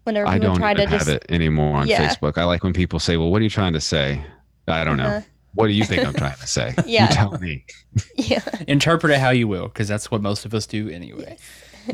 [0.04, 2.08] whenever I don't try to have just, it anymore on yeah.
[2.08, 2.38] Facebook.
[2.38, 4.24] I like when people say, "Well, what are you trying to say?"
[4.68, 5.18] I don't uh-huh.
[5.18, 5.24] know.
[5.54, 6.74] What do you think I'm trying to say?
[6.86, 7.08] yeah.
[7.08, 7.64] You tell me.
[8.16, 8.42] yeah.
[8.66, 11.36] Interpret it how you will, because that's what most of us do anyway.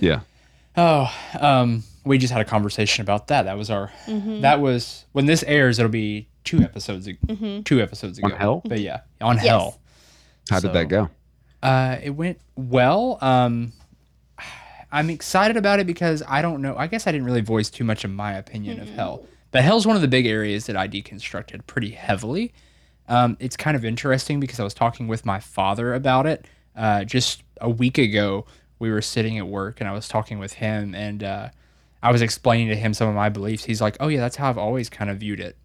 [0.00, 0.20] Yeah.
[0.76, 3.42] Oh, um, we just had a conversation about that.
[3.42, 3.92] That was our.
[4.06, 4.40] Mm-hmm.
[4.40, 5.78] That was when this airs.
[5.78, 7.06] It'll be two episodes.
[7.06, 7.62] Mm-hmm.
[7.62, 8.28] Two episodes ago.
[8.28, 8.62] On hell.
[8.64, 9.46] But yeah, on yes.
[9.46, 9.80] hell.
[10.50, 11.08] How so, did that go?
[11.62, 13.18] Uh, it went well.
[13.20, 13.72] Um,
[14.90, 16.76] I'm excited about it because I don't know.
[16.76, 18.88] I guess I didn't really voice too much of my opinion mm-hmm.
[18.88, 19.26] of hell.
[19.50, 22.52] But hell's one of the big areas that I deconstructed pretty heavily.
[23.08, 26.46] Um, it's kind of interesting because I was talking with my father about it
[26.76, 28.46] uh, just a week ago.
[28.78, 31.48] We were sitting at work and I was talking with him and uh,
[32.02, 33.64] I was explaining to him some of my beliefs.
[33.64, 35.56] He's like, "Oh yeah, that's how I've always kind of viewed it."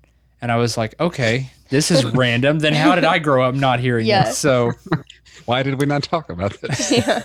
[0.41, 2.59] And I was like, "Okay, this is random.
[2.59, 4.25] Then how did I grow up not hearing yeah.
[4.25, 4.71] this?" So
[5.45, 6.91] why did we not talk about this?
[6.91, 7.23] Yeah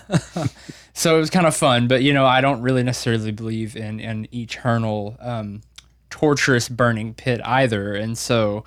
[0.95, 1.89] so it was kind of fun.
[1.89, 5.63] But you know, I don't really necessarily believe in an eternal, um,
[6.11, 7.95] torturous burning pit either.
[7.95, 8.65] And so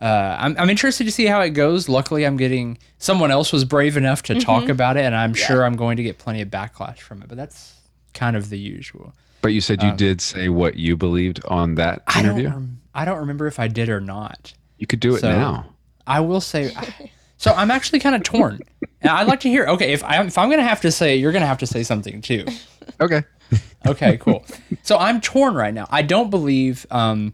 [0.00, 1.88] uh, I'm I'm interested to see how it goes.
[1.88, 4.40] Luckily, I'm getting someone else was brave enough to mm-hmm.
[4.40, 5.46] talk about it, and I'm yeah.
[5.46, 7.28] sure I'm going to get plenty of backlash from it.
[7.28, 7.74] But that's
[8.14, 9.12] kind of the usual.
[9.40, 12.48] But you said you um, did say what you believed on that interview.
[12.48, 14.52] I don't, I don't remember if I did or not.
[14.78, 15.74] You could do it so now.
[16.06, 16.74] I will say.
[17.38, 18.58] So I'm actually kind of torn.
[19.00, 19.64] And I'd like to hear.
[19.66, 22.20] Okay, if I'm if I'm gonna have to say, you're gonna have to say something
[22.20, 22.44] too.
[23.00, 23.22] Okay.
[23.86, 24.44] okay, cool.
[24.82, 25.86] So I'm torn right now.
[25.88, 27.32] I don't believe um,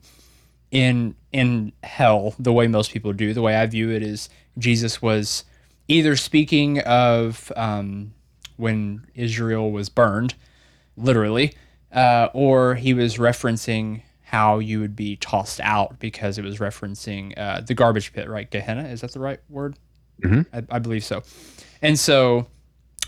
[0.71, 3.33] in in hell the way most people do.
[3.33, 4.29] The way I view it is
[4.59, 5.45] Jesus was
[5.89, 8.13] either speaking of um,
[8.57, 10.35] when Israel was burned,
[10.99, 11.55] literally,
[11.95, 17.32] uh, or he was referencing how you would be tossed out because it was referencing
[17.38, 18.51] uh, the garbage pit, right?
[18.51, 19.76] Gehenna, is that the right word?
[20.22, 20.55] Mm-hmm.
[20.55, 21.22] I, I, believe so.
[21.80, 22.49] And so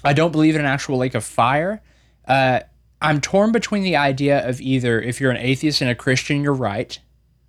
[0.04, 1.82] I don't believe in an actual lake of fire.
[2.26, 2.60] Uh,
[3.02, 6.52] I'm torn between the idea of either if you're an atheist and a Christian, you're
[6.52, 6.98] right.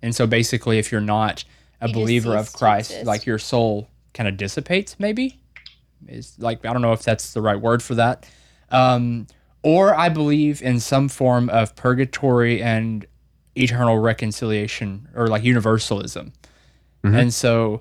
[0.02, 1.44] And so basically, if you're not
[1.80, 5.40] a you believer of Christ, like your soul kind of dissipates, maybe.
[6.08, 8.28] is like I don't know if that's the right word for that.
[8.70, 9.26] Um,
[9.62, 13.06] or I believe in some form of purgatory and
[13.56, 16.32] eternal reconciliation or like universalism.
[17.04, 17.20] Mhm.
[17.20, 17.80] And so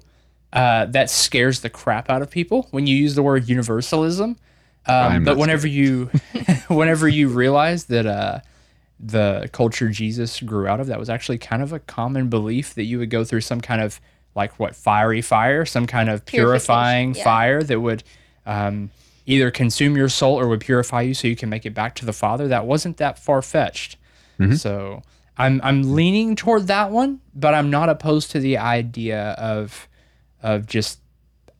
[0.53, 4.37] uh, that scares the crap out of people when you use the word universalism.
[4.85, 6.09] Um, but not whenever you
[6.67, 8.39] whenever you realize that uh,
[8.99, 12.83] the culture Jesus grew out of, that was actually kind of a common belief that
[12.83, 13.99] you would go through some kind of
[14.35, 17.23] like what fiery fire, some kind of purifying yeah.
[17.23, 18.03] fire that would
[18.45, 18.91] um,
[19.27, 22.05] either consume your soul or would purify you so you can make it back to
[22.05, 22.47] the Father.
[22.47, 23.97] That wasn't that far fetched.
[24.39, 24.57] Mhm.
[24.57, 25.03] So
[25.37, 29.87] I'm I'm leaning toward that one, but I'm not opposed to the idea of
[30.41, 30.99] of just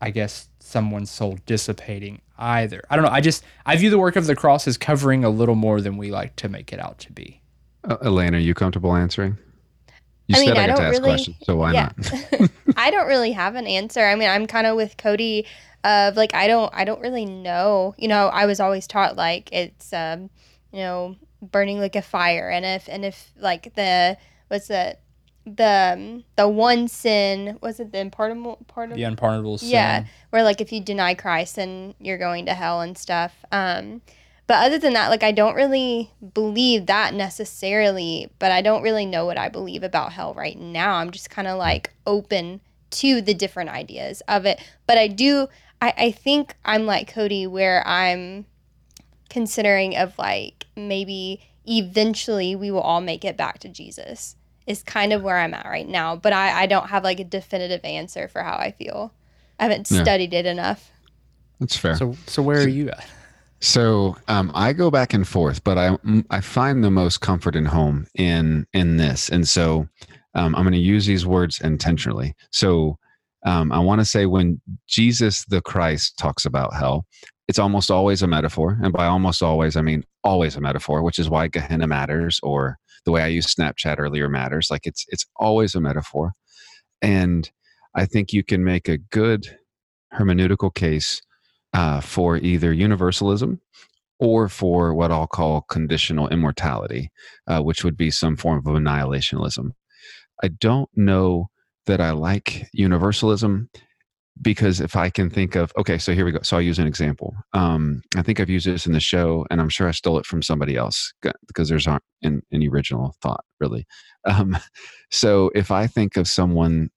[0.01, 2.81] I guess someone's soul dissipating either.
[2.89, 3.11] I don't know.
[3.11, 5.97] I just I view the work of the cross as covering a little more than
[5.97, 7.41] we like to make it out to be.
[7.83, 9.37] Uh, Elaine, are you comfortable answering?
[10.27, 11.91] You I mean, said I, I got to don't ask really- questions, so why yeah.
[11.97, 12.49] not?
[12.77, 14.01] I don't really have an answer.
[14.05, 15.45] I mean, I'm kind of with Cody
[15.87, 17.95] of like I don't I don't really know.
[17.97, 20.29] You know, I was always taught like it's um,
[20.71, 24.17] you know, burning like a fire and if and if like the
[24.49, 25.01] what's that
[25.45, 29.69] the um, the one sin was it the unpardonable pardon The unpardonable sin.
[29.69, 33.33] yeah, where like if you deny Christ, then you're going to hell and stuff.
[33.51, 34.01] Um,
[34.45, 38.29] but other than that, like I don't really believe that necessarily.
[38.39, 40.95] But I don't really know what I believe about hell right now.
[40.95, 42.59] I'm just kind of like open
[42.89, 44.59] to the different ideas of it.
[44.85, 45.47] But I do.
[45.81, 48.45] I, I think I'm like Cody, where I'm
[49.29, 54.35] considering of like maybe eventually we will all make it back to Jesus.
[54.65, 57.23] Is kind of where I'm at right now, but I, I don't have like a
[57.23, 59.13] definitive answer for how I feel.
[59.59, 60.01] I haven't Yeah.
[60.01, 60.91] studied it enough.
[61.59, 61.95] That's fair.
[61.95, 63.05] So so where are you at?
[63.61, 65.97] So um, I go back and forth, but I
[66.29, 69.87] I find the most comfort and home in in this, and so
[70.35, 72.35] um, I'm going to use these words intentionally.
[72.51, 72.97] So
[73.47, 77.05] um, I want to say when Jesus the Christ talks about hell,
[77.47, 81.17] it's almost always a metaphor, and by almost always I mean always a metaphor, which
[81.17, 84.67] is why Gehenna matters, or the way I used Snapchat earlier matters.
[84.69, 86.33] Like it's it's always a metaphor,
[87.01, 87.49] and
[87.95, 89.47] I think you can make a good
[90.13, 91.21] hermeneutical case
[91.71, 93.61] uh, for either universalism
[94.19, 97.11] or for what I'll call conditional immortality,
[97.47, 99.69] uh, which would be some form of annihilationism.
[100.43, 101.49] I don't know
[101.87, 103.69] that I like universalism
[104.41, 106.39] because if I can think of, okay, so here we go.
[106.43, 107.35] So I'll use an example.
[107.53, 110.25] Um, I think I've used this in the show, and I'm sure I stole it
[110.25, 111.13] from somebody else
[111.47, 113.85] because there's aren't any original thought really.
[114.25, 114.57] Um,
[115.09, 116.89] so if I think of someone,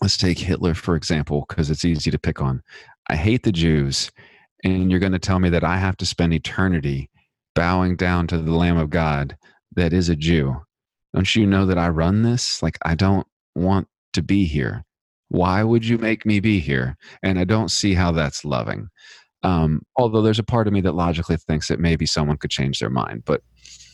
[0.00, 2.62] let's take Hitler for example, because it's easy to pick on.
[3.10, 4.10] I hate the Jews,
[4.64, 7.10] and you're going to tell me that I have to spend eternity
[7.54, 9.36] bowing down to the Lamb of God
[9.76, 10.56] that is a Jew.
[11.12, 12.62] Don't you know that I run this?
[12.62, 14.84] Like, I don't want to be here.
[15.28, 16.96] Why would you make me be here?
[17.22, 18.88] And I don't see how that's loving.
[19.42, 22.78] Um, although there's a part of me that logically thinks that maybe someone could change
[22.80, 23.42] their mind, but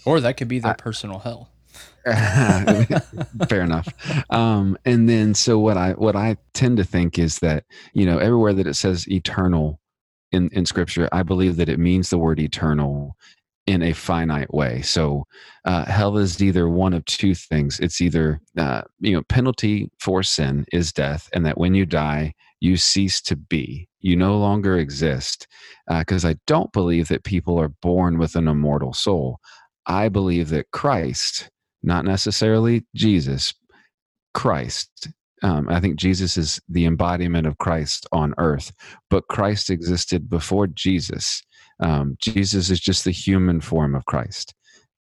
[0.04, 1.50] Or that could be their I- personal hell.
[3.48, 3.88] fair enough
[4.30, 7.64] um and then so what i what i tend to think is that
[7.94, 9.80] you know everywhere that it says eternal
[10.32, 13.16] in in scripture i believe that it means the word eternal
[13.66, 15.24] in a finite way so
[15.64, 20.22] uh, hell is either one of two things it's either uh, you know penalty for
[20.22, 24.78] sin is death and that when you die you cease to be you no longer
[24.78, 25.46] exist
[25.98, 29.38] because i don't believe that people are born with an immortal soul
[29.86, 31.50] i believe that christ
[31.86, 33.54] not necessarily Jesus,
[34.34, 35.08] Christ.
[35.42, 38.72] Um, I think Jesus is the embodiment of Christ on earth,
[39.08, 41.42] but Christ existed before Jesus.
[41.80, 44.54] Um, Jesus is just the human form of Christ,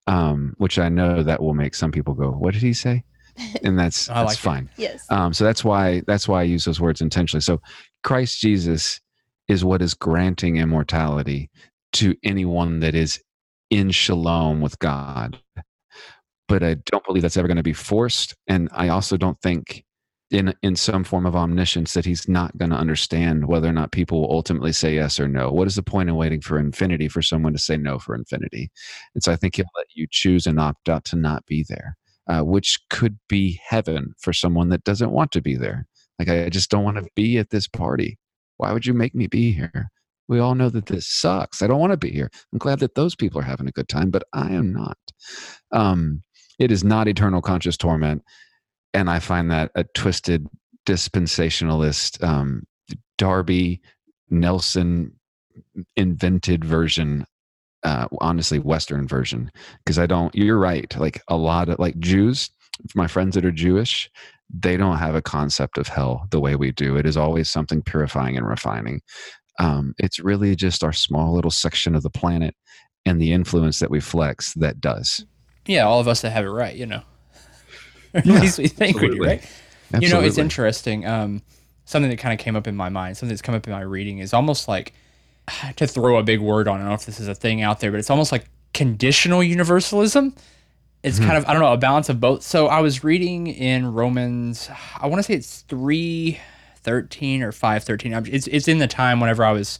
[0.07, 3.03] um, which I know that will make some people go, "What did he say?"
[3.63, 4.39] And that's that's like it.
[4.39, 4.69] fine.
[4.77, 5.05] Yes.
[5.09, 7.41] Um, so that's why that's why I use those words intentionally.
[7.41, 7.61] So
[8.03, 8.99] Christ Jesus
[9.47, 11.49] is what is granting immortality
[11.93, 13.21] to anyone that is
[13.69, 15.37] in shalom with God.
[16.47, 19.83] But I don't believe that's ever going to be forced, and I also don't think
[20.31, 23.91] in in some form of omniscience that he's not going to understand whether or not
[23.91, 25.51] people will ultimately say yes or no.
[25.51, 28.71] What is the point in waiting for infinity for someone to say no for infinity?
[29.13, 31.95] And so I think he'll let you choose and opt out to not be there
[32.27, 35.87] uh, which could be heaven for someone that doesn't want to be there.
[36.19, 38.17] Like, I just don't want to be at this party.
[38.57, 39.89] Why would you make me be here?
[40.27, 41.61] We all know that this sucks.
[41.61, 42.31] I don't want to be here.
[42.51, 44.97] I'm glad that those people are having a good time, but I am not.
[45.71, 46.23] Um,
[46.57, 48.23] it is not eternal conscious torment.
[48.95, 50.47] And I find that a twisted
[50.87, 52.63] dispensationalist, um,
[53.17, 53.81] Darby
[54.29, 55.11] Nelson
[55.95, 57.25] invented version
[57.83, 59.51] uh, honestly Western version
[59.85, 60.33] because I don't.
[60.33, 60.93] You're right.
[60.97, 62.49] Like a lot of like Jews,
[62.95, 64.09] my friends that are Jewish,
[64.49, 66.97] they don't have a concept of hell the way we do.
[66.97, 69.01] It is always something purifying and refining.
[69.59, 72.55] um, it's really just our small little section of the planet
[73.05, 75.25] and the influence that we flex that does.
[75.65, 77.03] Yeah, all of us that have it right, you know.
[78.25, 79.27] Least we think do, absolutely.
[79.27, 79.45] right?
[79.99, 81.05] You know, it's interesting.
[81.05, 81.41] Um,
[81.85, 83.81] something that kind of came up in my mind, something that's come up in my
[83.81, 84.93] reading is almost like
[85.75, 86.77] to throw a big word on.
[86.77, 89.43] I don't know if this is a thing out there, but it's almost like conditional
[89.43, 90.35] universalism.
[91.03, 92.41] It's kind of I don't know a balance of both.
[92.41, 96.39] So I was reading in Romans, I want to say it's three
[96.77, 98.11] thirteen or five thirteen.
[98.13, 99.77] It's it's in the time whenever I was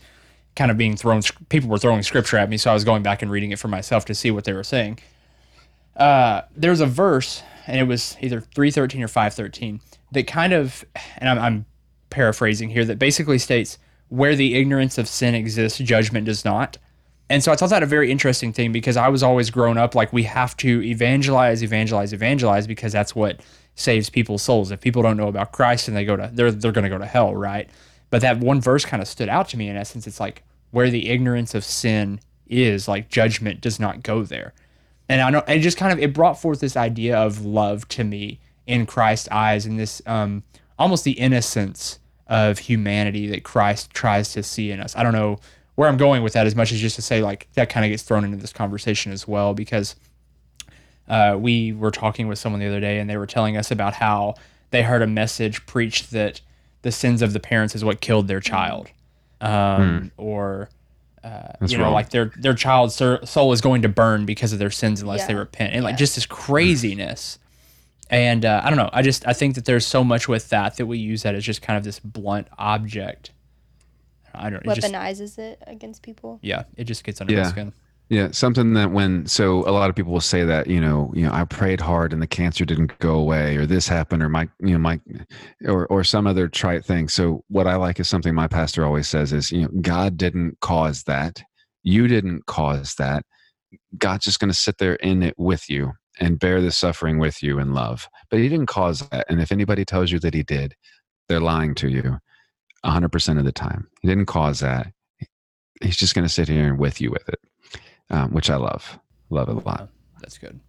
[0.56, 1.24] kind of being thrown.
[1.50, 3.70] People were throwing scripture at me, so I was going back and reading it for
[3.70, 5.00] myself to see what they were saying
[5.96, 10.86] uh, there's a verse, and it was either 313 or 513, that kind of,
[11.18, 11.66] and I'm, I'm
[12.10, 13.78] paraphrasing here, that basically states,
[14.10, 16.78] where the ignorance of sin exists, judgment does not.
[17.30, 19.96] And so I thought that a very interesting thing because I was always grown up
[19.96, 23.42] like we have to evangelize, evangelize, evangelize because that's what
[23.74, 24.72] saves people's souls.
[24.72, 27.00] If people don't know about Christ and they go to they're they're going to go
[27.00, 27.68] to hell, right?
[28.12, 30.06] But that one verse kind of stood out to me in essence.
[30.06, 34.54] It's like where the ignorance of sin is, like judgment does not go there
[35.10, 38.04] and I know it just kind of it brought forth this idea of love to
[38.04, 40.44] me in Christ's eyes and this um
[40.78, 44.96] almost the innocence of humanity that Christ tries to see in us.
[44.96, 45.40] I don't know
[45.76, 47.92] where I'm going with that as much as just to say like that kind of
[47.92, 49.96] gets thrown into this conversation as well because
[51.08, 53.94] uh, we were talking with someone the other day and they were telling us about
[53.94, 54.34] how
[54.72, 56.42] they heard a message preached that
[56.82, 58.90] the sins of the parents is what killed their child
[59.42, 60.70] um, or
[61.60, 61.94] That's you know, wrong.
[61.94, 65.34] like their their child's soul is going to burn because of their sins unless they
[65.36, 67.40] repent, and like just this craziness.
[68.12, 68.90] And uh, I don't know.
[68.94, 71.44] I just I think that there's so much with that that we use that as
[71.44, 73.32] just kind of this blunt object.
[74.36, 74.64] I don't.
[74.66, 76.40] It just, Weaponizes it against people.
[76.44, 77.48] yeah, it just gets under my Yeah.
[77.48, 77.74] skin.
[78.10, 81.24] Yeah, something that when so a lot of people will say that you know you
[81.26, 84.48] know I prayed hard and the cancer didn't go away or this happened or my
[84.60, 85.02] you know my
[85.66, 87.08] or or some other trite thing.
[87.08, 90.60] So what I like is something my pastor always says is you know God didn't
[90.60, 91.42] cause that,
[91.82, 93.26] you didn't cause that.
[93.98, 97.42] God's just going to sit there in it with you and bear the suffering with
[97.42, 98.08] you in love.
[98.30, 100.76] But He didn't cause that, and if anybody tells you that He did,
[101.28, 102.20] they're lying to you,
[102.86, 103.88] hundred percent of the time.
[104.02, 104.88] He didn't cause that.
[105.82, 107.40] He's just going to sit here and with you with it
[108.10, 109.00] um, which I love.
[109.30, 109.90] Love it a lot.
[110.22, 110.60] That's good.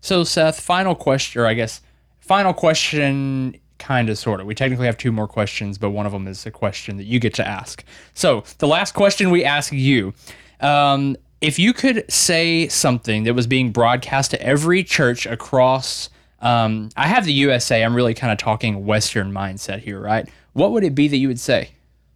[0.00, 1.80] So Seth, final question, or I guess
[2.20, 4.46] final question, kind of, sort of.
[4.46, 7.18] We technically have two more questions, but one of them is a question that you
[7.20, 7.84] get to ask.
[8.14, 10.14] So the last question we ask you.
[10.60, 16.08] Um, if you could say something that was being broadcast to every church across,
[16.40, 17.84] um, I have the USA.
[17.84, 20.26] I'm really kind of talking Western mindset here, right?
[20.54, 21.73] What would it be that you would say?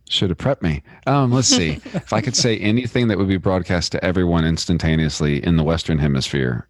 [0.08, 0.82] Should have prepped me.
[1.06, 1.72] Um, let's see.
[1.94, 5.98] if I could say anything that would be broadcast to everyone instantaneously in the Western
[5.98, 6.66] Hemisphere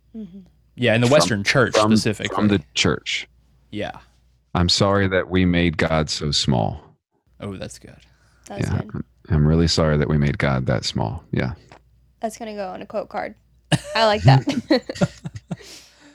[0.75, 2.35] Yeah, in the From- Western church from, specifically.
[2.35, 3.29] from the church,
[3.71, 3.93] yeah.
[4.55, 6.81] I'm sorry that we made God so small.
[7.41, 7.95] Oh, that's good.
[8.47, 8.91] That's yeah, good.
[8.95, 11.23] I'm- I'm really sorry that we made God that small.
[11.33, 11.53] Yeah.
[12.21, 13.35] That's gonna go on a quote card.
[13.95, 14.43] I like that.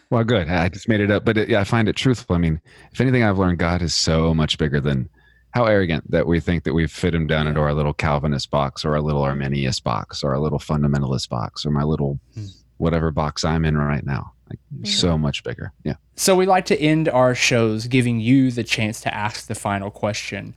[0.10, 0.48] Well, good.
[0.48, 2.36] I just made it up, but it, yeah, I find it truthful.
[2.36, 2.62] I mean,
[2.92, 5.10] if anything, I've learned God is so much bigger than
[5.54, 8.84] how arrogant that we think that we fit him down into our little Calvinist box
[8.84, 12.46] or our little Arminian box or our little fundamentalist box or my little Hmm.
[12.78, 14.34] whatever box I'm in right now.
[14.50, 15.72] Like, so much bigger.
[15.84, 15.94] Yeah.
[16.16, 19.90] So we like to end our shows giving you the chance to ask the final
[19.92, 20.56] question.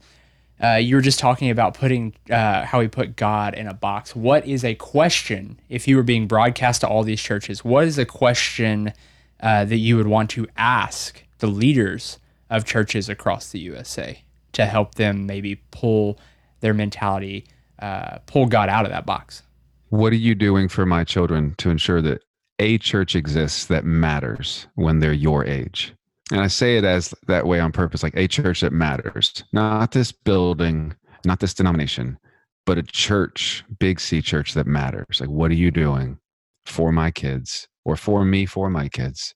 [0.61, 4.15] Uh, you were just talking about putting uh, how we put God in a box.
[4.15, 7.63] What is a question if you were being broadcast to all these churches?
[7.63, 8.93] What is a question
[9.39, 12.17] uh, that you would want to ask the leaders
[12.49, 14.21] of churches across the USA
[14.57, 16.19] to help them maybe pull
[16.61, 17.45] their mentality,
[17.79, 19.43] uh, pull God out of that box?
[19.89, 22.23] What are you doing for my children to ensure that
[22.57, 25.93] a church exists that matters when they're your age?
[26.31, 29.91] And I say it as that way on purpose, like a church that matters, not
[29.91, 32.17] this building, not this denomination,
[32.65, 35.21] but a church, big C church that matters.
[35.21, 36.17] Like, what are you doing
[36.65, 39.35] for my kids or for me, for my kids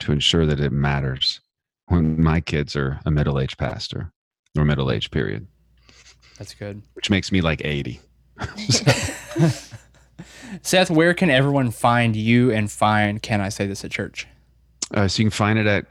[0.00, 1.40] to ensure that it matters
[1.86, 4.12] when my kids are a middle aged pastor
[4.58, 5.46] or middle age period,
[6.38, 6.82] That's good.
[6.94, 8.00] which makes me like 80.
[10.62, 14.26] Seth, where can everyone find you and find Can I Say This at Church?
[14.94, 15.86] Uh, so you can find it at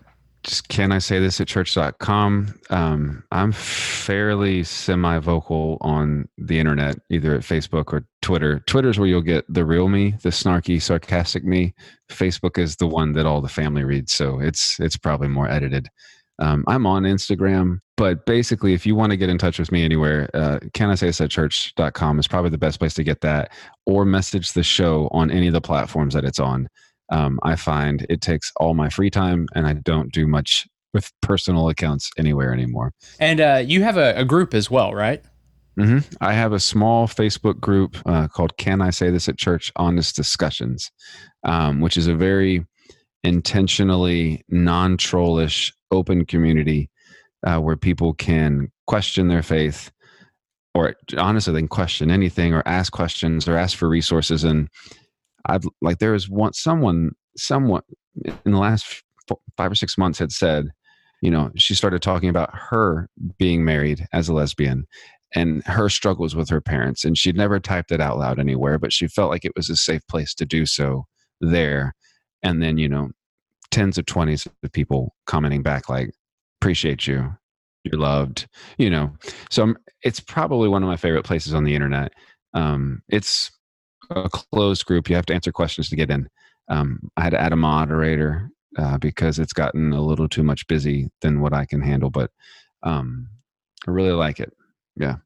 [0.45, 2.53] just can I say this at church.com.
[2.69, 8.59] Um, I'm fairly semi vocal on the internet, either at Facebook or Twitter.
[8.67, 11.73] Twitter's where you'll get the real me, the snarky, sarcastic me.
[12.09, 15.89] Facebook is the one that all the family reads, so it's it's probably more edited.
[16.39, 19.85] Um, I'm on Instagram, but basically, if you want to get in touch with me
[19.85, 23.21] anywhere, uh, can I say this at church.com is probably the best place to get
[23.21, 23.51] that,
[23.85, 26.67] or message the show on any of the platforms that it's on
[27.09, 31.11] um, I find it takes all my free time and I don't do much with
[31.21, 32.93] personal accounts anywhere anymore.
[33.19, 35.23] And uh, you have a, a group as well, right?
[35.77, 39.73] hmm I have a small Facebook group uh, called "Can I Say This at Church?"
[39.75, 40.89] Honest Discussions,
[41.43, 42.65] um, which is a very
[43.25, 46.89] intentionally non-trollish, open community
[47.45, 49.91] uh, where people can question their faith,
[50.73, 54.43] or honestly, they can question anything, or ask questions, or ask for resources.
[54.43, 54.69] And
[55.47, 57.83] i've like there was one someone, someone
[58.23, 59.03] in the last
[59.57, 60.69] five or six months had said,
[61.21, 64.85] you know, she started talking about her being married as a lesbian
[65.33, 67.03] and her struggles with her parents.
[67.03, 69.75] And she'd never typed it out loud anywhere, but she felt like it was a
[69.75, 71.05] safe place to do so
[71.41, 71.93] there.
[72.43, 73.09] And then, you know,
[73.75, 76.11] tens of twenties of people commenting back like,
[76.61, 77.35] appreciate you.
[77.83, 78.47] You're loved,
[78.77, 79.11] you know.
[79.51, 82.13] So I'm, it's probably one of my favorite places on the internet.
[82.53, 83.51] Um, it's
[84.09, 85.09] a closed group.
[85.09, 86.29] You have to answer questions to get in.
[86.69, 90.65] Um, I had to add a moderator uh, because it's gotten a little too much
[90.67, 92.31] busy than what I can handle, but
[92.81, 93.27] um,
[93.87, 94.53] I really like it.
[94.95, 95.17] Yeah.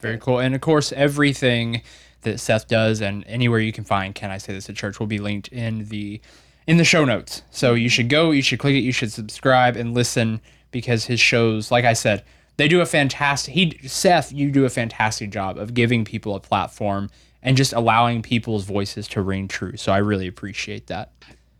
[0.00, 0.40] Very cool.
[0.40, 1.82] And of course, everything
[2.20, 5.06] that Seth does and anywhere you can find Can I Say This at Church will
[5.06, 6.20] be linked in the
[6.66, 7.42] in the show notes.
[7.50, 10.40] So you should go, you should click it, you should subscribe and listen
[10.70, 12.24] because his shows, like I said,
[12.56, 16.40] they do a fantastic he Seth, you do a fantastic job of giving people a
[16.40, 17.10] platform
[17.42, 19.76] and just allowing people's voices to ring true.
[19.76, 21.12] So I really appreciate that.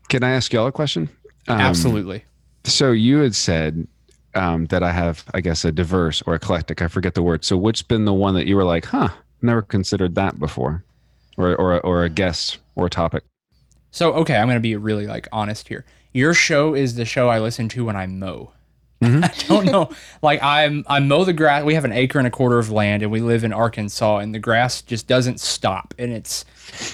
[0.09, 1.09] Can I ask y'all a question?
[1.49, 2.25] Um, Absolutely.
[2.65, 3.87] So you had said
[4.35, 6.81] um, that I have, I guess, a diverse or eclectic.
[6.81, 7.45] I forget the word.
[7.45, 9.09] So which's been the one that you were like, huh,
[9.43, 10.85] never considered that before,
[11.37, 13.25] or or or a guest or a topic?
[13.95, 15.85] So okay, I'm gonna be really like honest here.
[16.13, 18.51] Your show is the show I listen to when I mow.
[19.01, 19.23] Mm-hmm.
[19.25, 19.89] I don't know.
[20.21, 21.63] Like I'm I mow the grass.
[21.63, 24.35] We have an acre and a quarter of land, and we live in Arkansas, and
[24.35, 25.95] the grass just doesn't stop.
[25.97, 26.45] And it's,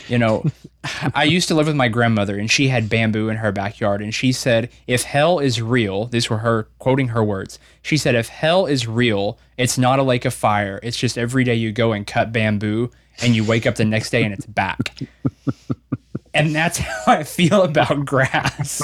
[0.09, 0.45] you know,
[1.15, 4.15] I used to live with my grandmother, and she had bamboo in her backyard, and
[4.15, 7.59] she said, "If hell is real," these were her quoting her words.
[7.81, 10.79] She said, "If hell is real, it's not a lake of fire.
[10.83, 12.91] It's just every day you go and cut bamboo,
[13.23, 14.99] and you wake up the next day and it's back."
[16.35, 18.83] and that's how I feel about grass.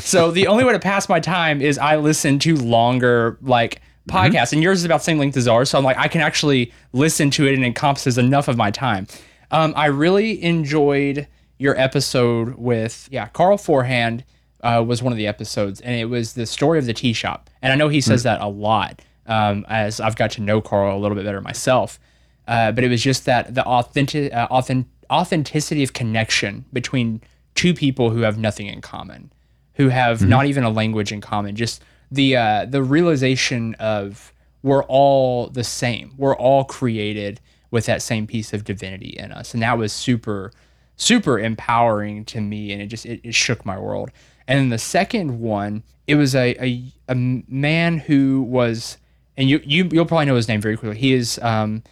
[0.00, 4.52] so the only way to pass my time is I listen to longer like podcasts,
[4.52, 5.70] and yours is about the same length as ours.
[5.70, 8.70] So I'm like, I can actually listen to it, and it encompasses enough of my
[8.70, 9.06] time.
[9.50, 11.26] Um, I really enjoyed
[11.58, 14.24] your episode with yeah Carl Forehand
[14.62, 17.50] uh, was one of the episodes, and it was the story of the tea shop.
[17.62, 20.96] And I know he says that a lot um, as I've got to know Carl
[20.96, 21.98] a little bit better myself.
[22.46, 27.20] Uh, but it was just that the authentic, uh, authentic authenticity of connection between
[27.54, 29.32] two people who have nothing in common,
[29.74, 31.56] who have not even a language in common.
[31.56, 34.32] Just the uh, the realization of
[34.62, 36.14] we're all the same.
[36.16, 37.40] We're all created
[37.70, 40.52] with that same piece of divinity in us, and that was super
[40.96, 44.10] super empowering to me, and it just it, it shook my world.
[44.46, 48.98] And then the second one, it was a a, a man who was,
[49.36, 50.98] and you you you'll probably know his name very quickly.
[50.98, 51.82] He is um,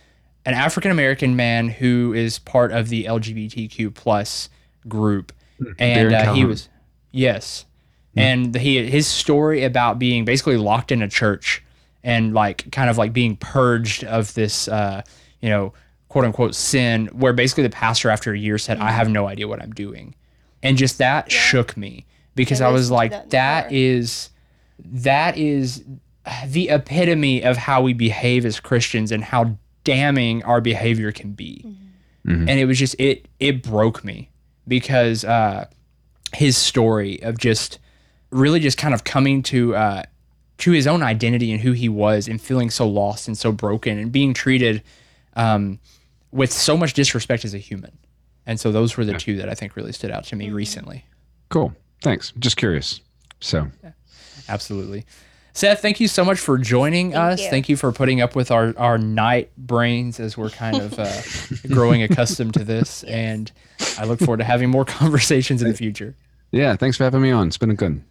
[0.44, 4.48] an African American man who is part of the LGBTQ plus
[4.88, 5.32] group,
[5.78, 6.68] and uh, he was
[7.12, 7.64] yes,
[8.16, 11.62] and he his story about being basically locked in a church
[12.02, 15.02] and like kind of like being purged of this uh,
[15.40, 15.72] you know
[16.08, 19.46] quote unquote sin, where basically the pastor after a year said, "I have no idea
[19.46, 20.14] what I'm doing,"
[20.62, 23.72] and just that shook me because I I was like, that in the that car.
[23.72, 24.30] is
[24.78, 25.84] that is
[26.46, 31.64] the epitome of how we behave as Christians and how damning our behavior can be.
[32.26, 32.48] Mhm.
[32.48, 34.30] And it was just it it broke me
[34.68, 35.66] because uh
[36.34, 37.78] his story of just
[38.30, 40.02] really just kind of coming to uh
[40.58, 43.98] to his own identity and who he was and feeling so lost and so broken
[43.98, 44.82] and being treated
[45.34, 45.80] um
[46.30, 47.92] with so much disrespect as a human.
[48.46, 51.04] And so those were the two that I think really stood out to me recently.
[51.48, 51.74] Cool.
[52.00, 52.32] Thanks.
[52.38, 53.00] Just curious.
[53.40, 53.68] So
[54.48, 55.04] Absolutely.
[55.54, 57.42] Seth, thank you so much for joining Thank us.
[57.42, 57.50] you.
[57.50, 61.20] Thank you for putting up with our, our night brains as we're kind of uh,
[61.68, 63.04] growing accustomed to this.
[63.04, 63.52] And
[63.98, 66.16] I look forward to having more conversations in the future.
[66.52, 67.48] yeah, thanks for having me on.
[67.48, 68.02] It's been a good.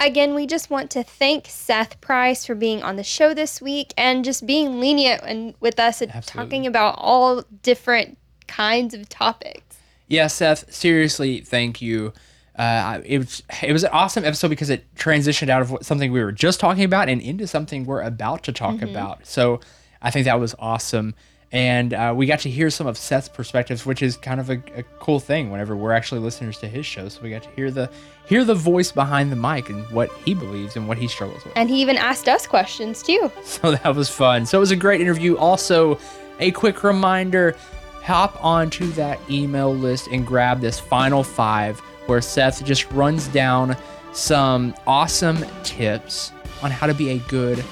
[0.00, 3.92] Again, we just want to thank Seth Price for being on the show this week
[3.96, 6.50] and just being lenient and with us and Absolutely.
[6.50, 9.78] talking about all different kinds of topics.
[10.08, 12.12] Yeah, Seth, seriously, thank you.
[12.58, 16.10] Uh, it was it was an awesome episode because it transitioned out of what, something
[16.10, 19.24] we were just talking about and into something we're about to talk about.
[19.26, 19.60] So
[20.02, 21.14] I think that was awesome,
[21.52, 24.60] and uh, we got to hear some of Seth's perspectives, which is kind of a,
[24.74, 25.50] a cool thing.
[25.52, 27.88] Whenever we're actually listeners to his show, so we got to hear the
[28.26, 31.52] hear the voice behind the mic and what he believes and what he struggles with.
[31.56, 33.30] And he even asked us questions too.
[33.44, 34.46] So that was fun.
[34.46, 35.36] So it was a great interview.
[35.36, 35.98] Also,
[36.38, 37.56] a quick reminder
[38.02, 43.76] hop onto that email list and grab this final five where Seth just runs down
[44.12, 46.32] some awesome tips
[46.62, 47.62] on how to be a good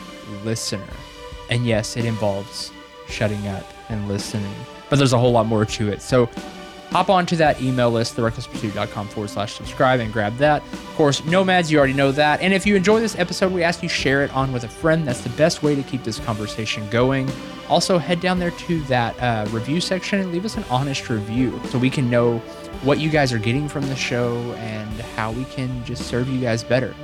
[0.45, 0.87] listener.
[1.49, 2.71] And yes, it involves
[3.09, 4.55] shutting up and listening.
[4.91, 6.03] But there's a whole lot more to it.
[6.03, 6.29] So
[6.91, 10.63] hop onto that email list, therecklesspursuit.com forward slash subscribe and grab that.
[10.63, 12.43] Of course, nomads, you already know that.
[12.43, 15.09] And if you enjoy this episode, we ask you share it on with a friend.
[15.09, 17.31] That's the best way to keep this conversation going.
[17.71, 21.59] Also, head down there to that uh, review section and leave us an honest review
[21.71, 22.41] so we can know
[22.87, 26.41] what you guys are getting from the show and how we can just serve you
[26.41, 26.95] guys better.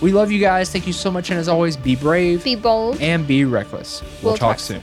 [0.00, 0.70] We love you guys.
[0.70, 1.30] Thank you so much.
[1.30, 3.00] And as always, be brave, Be bold.
[3.00, 4.02] and be reckless.
[4.22, 4.82] We'll, We'll talk talk soon.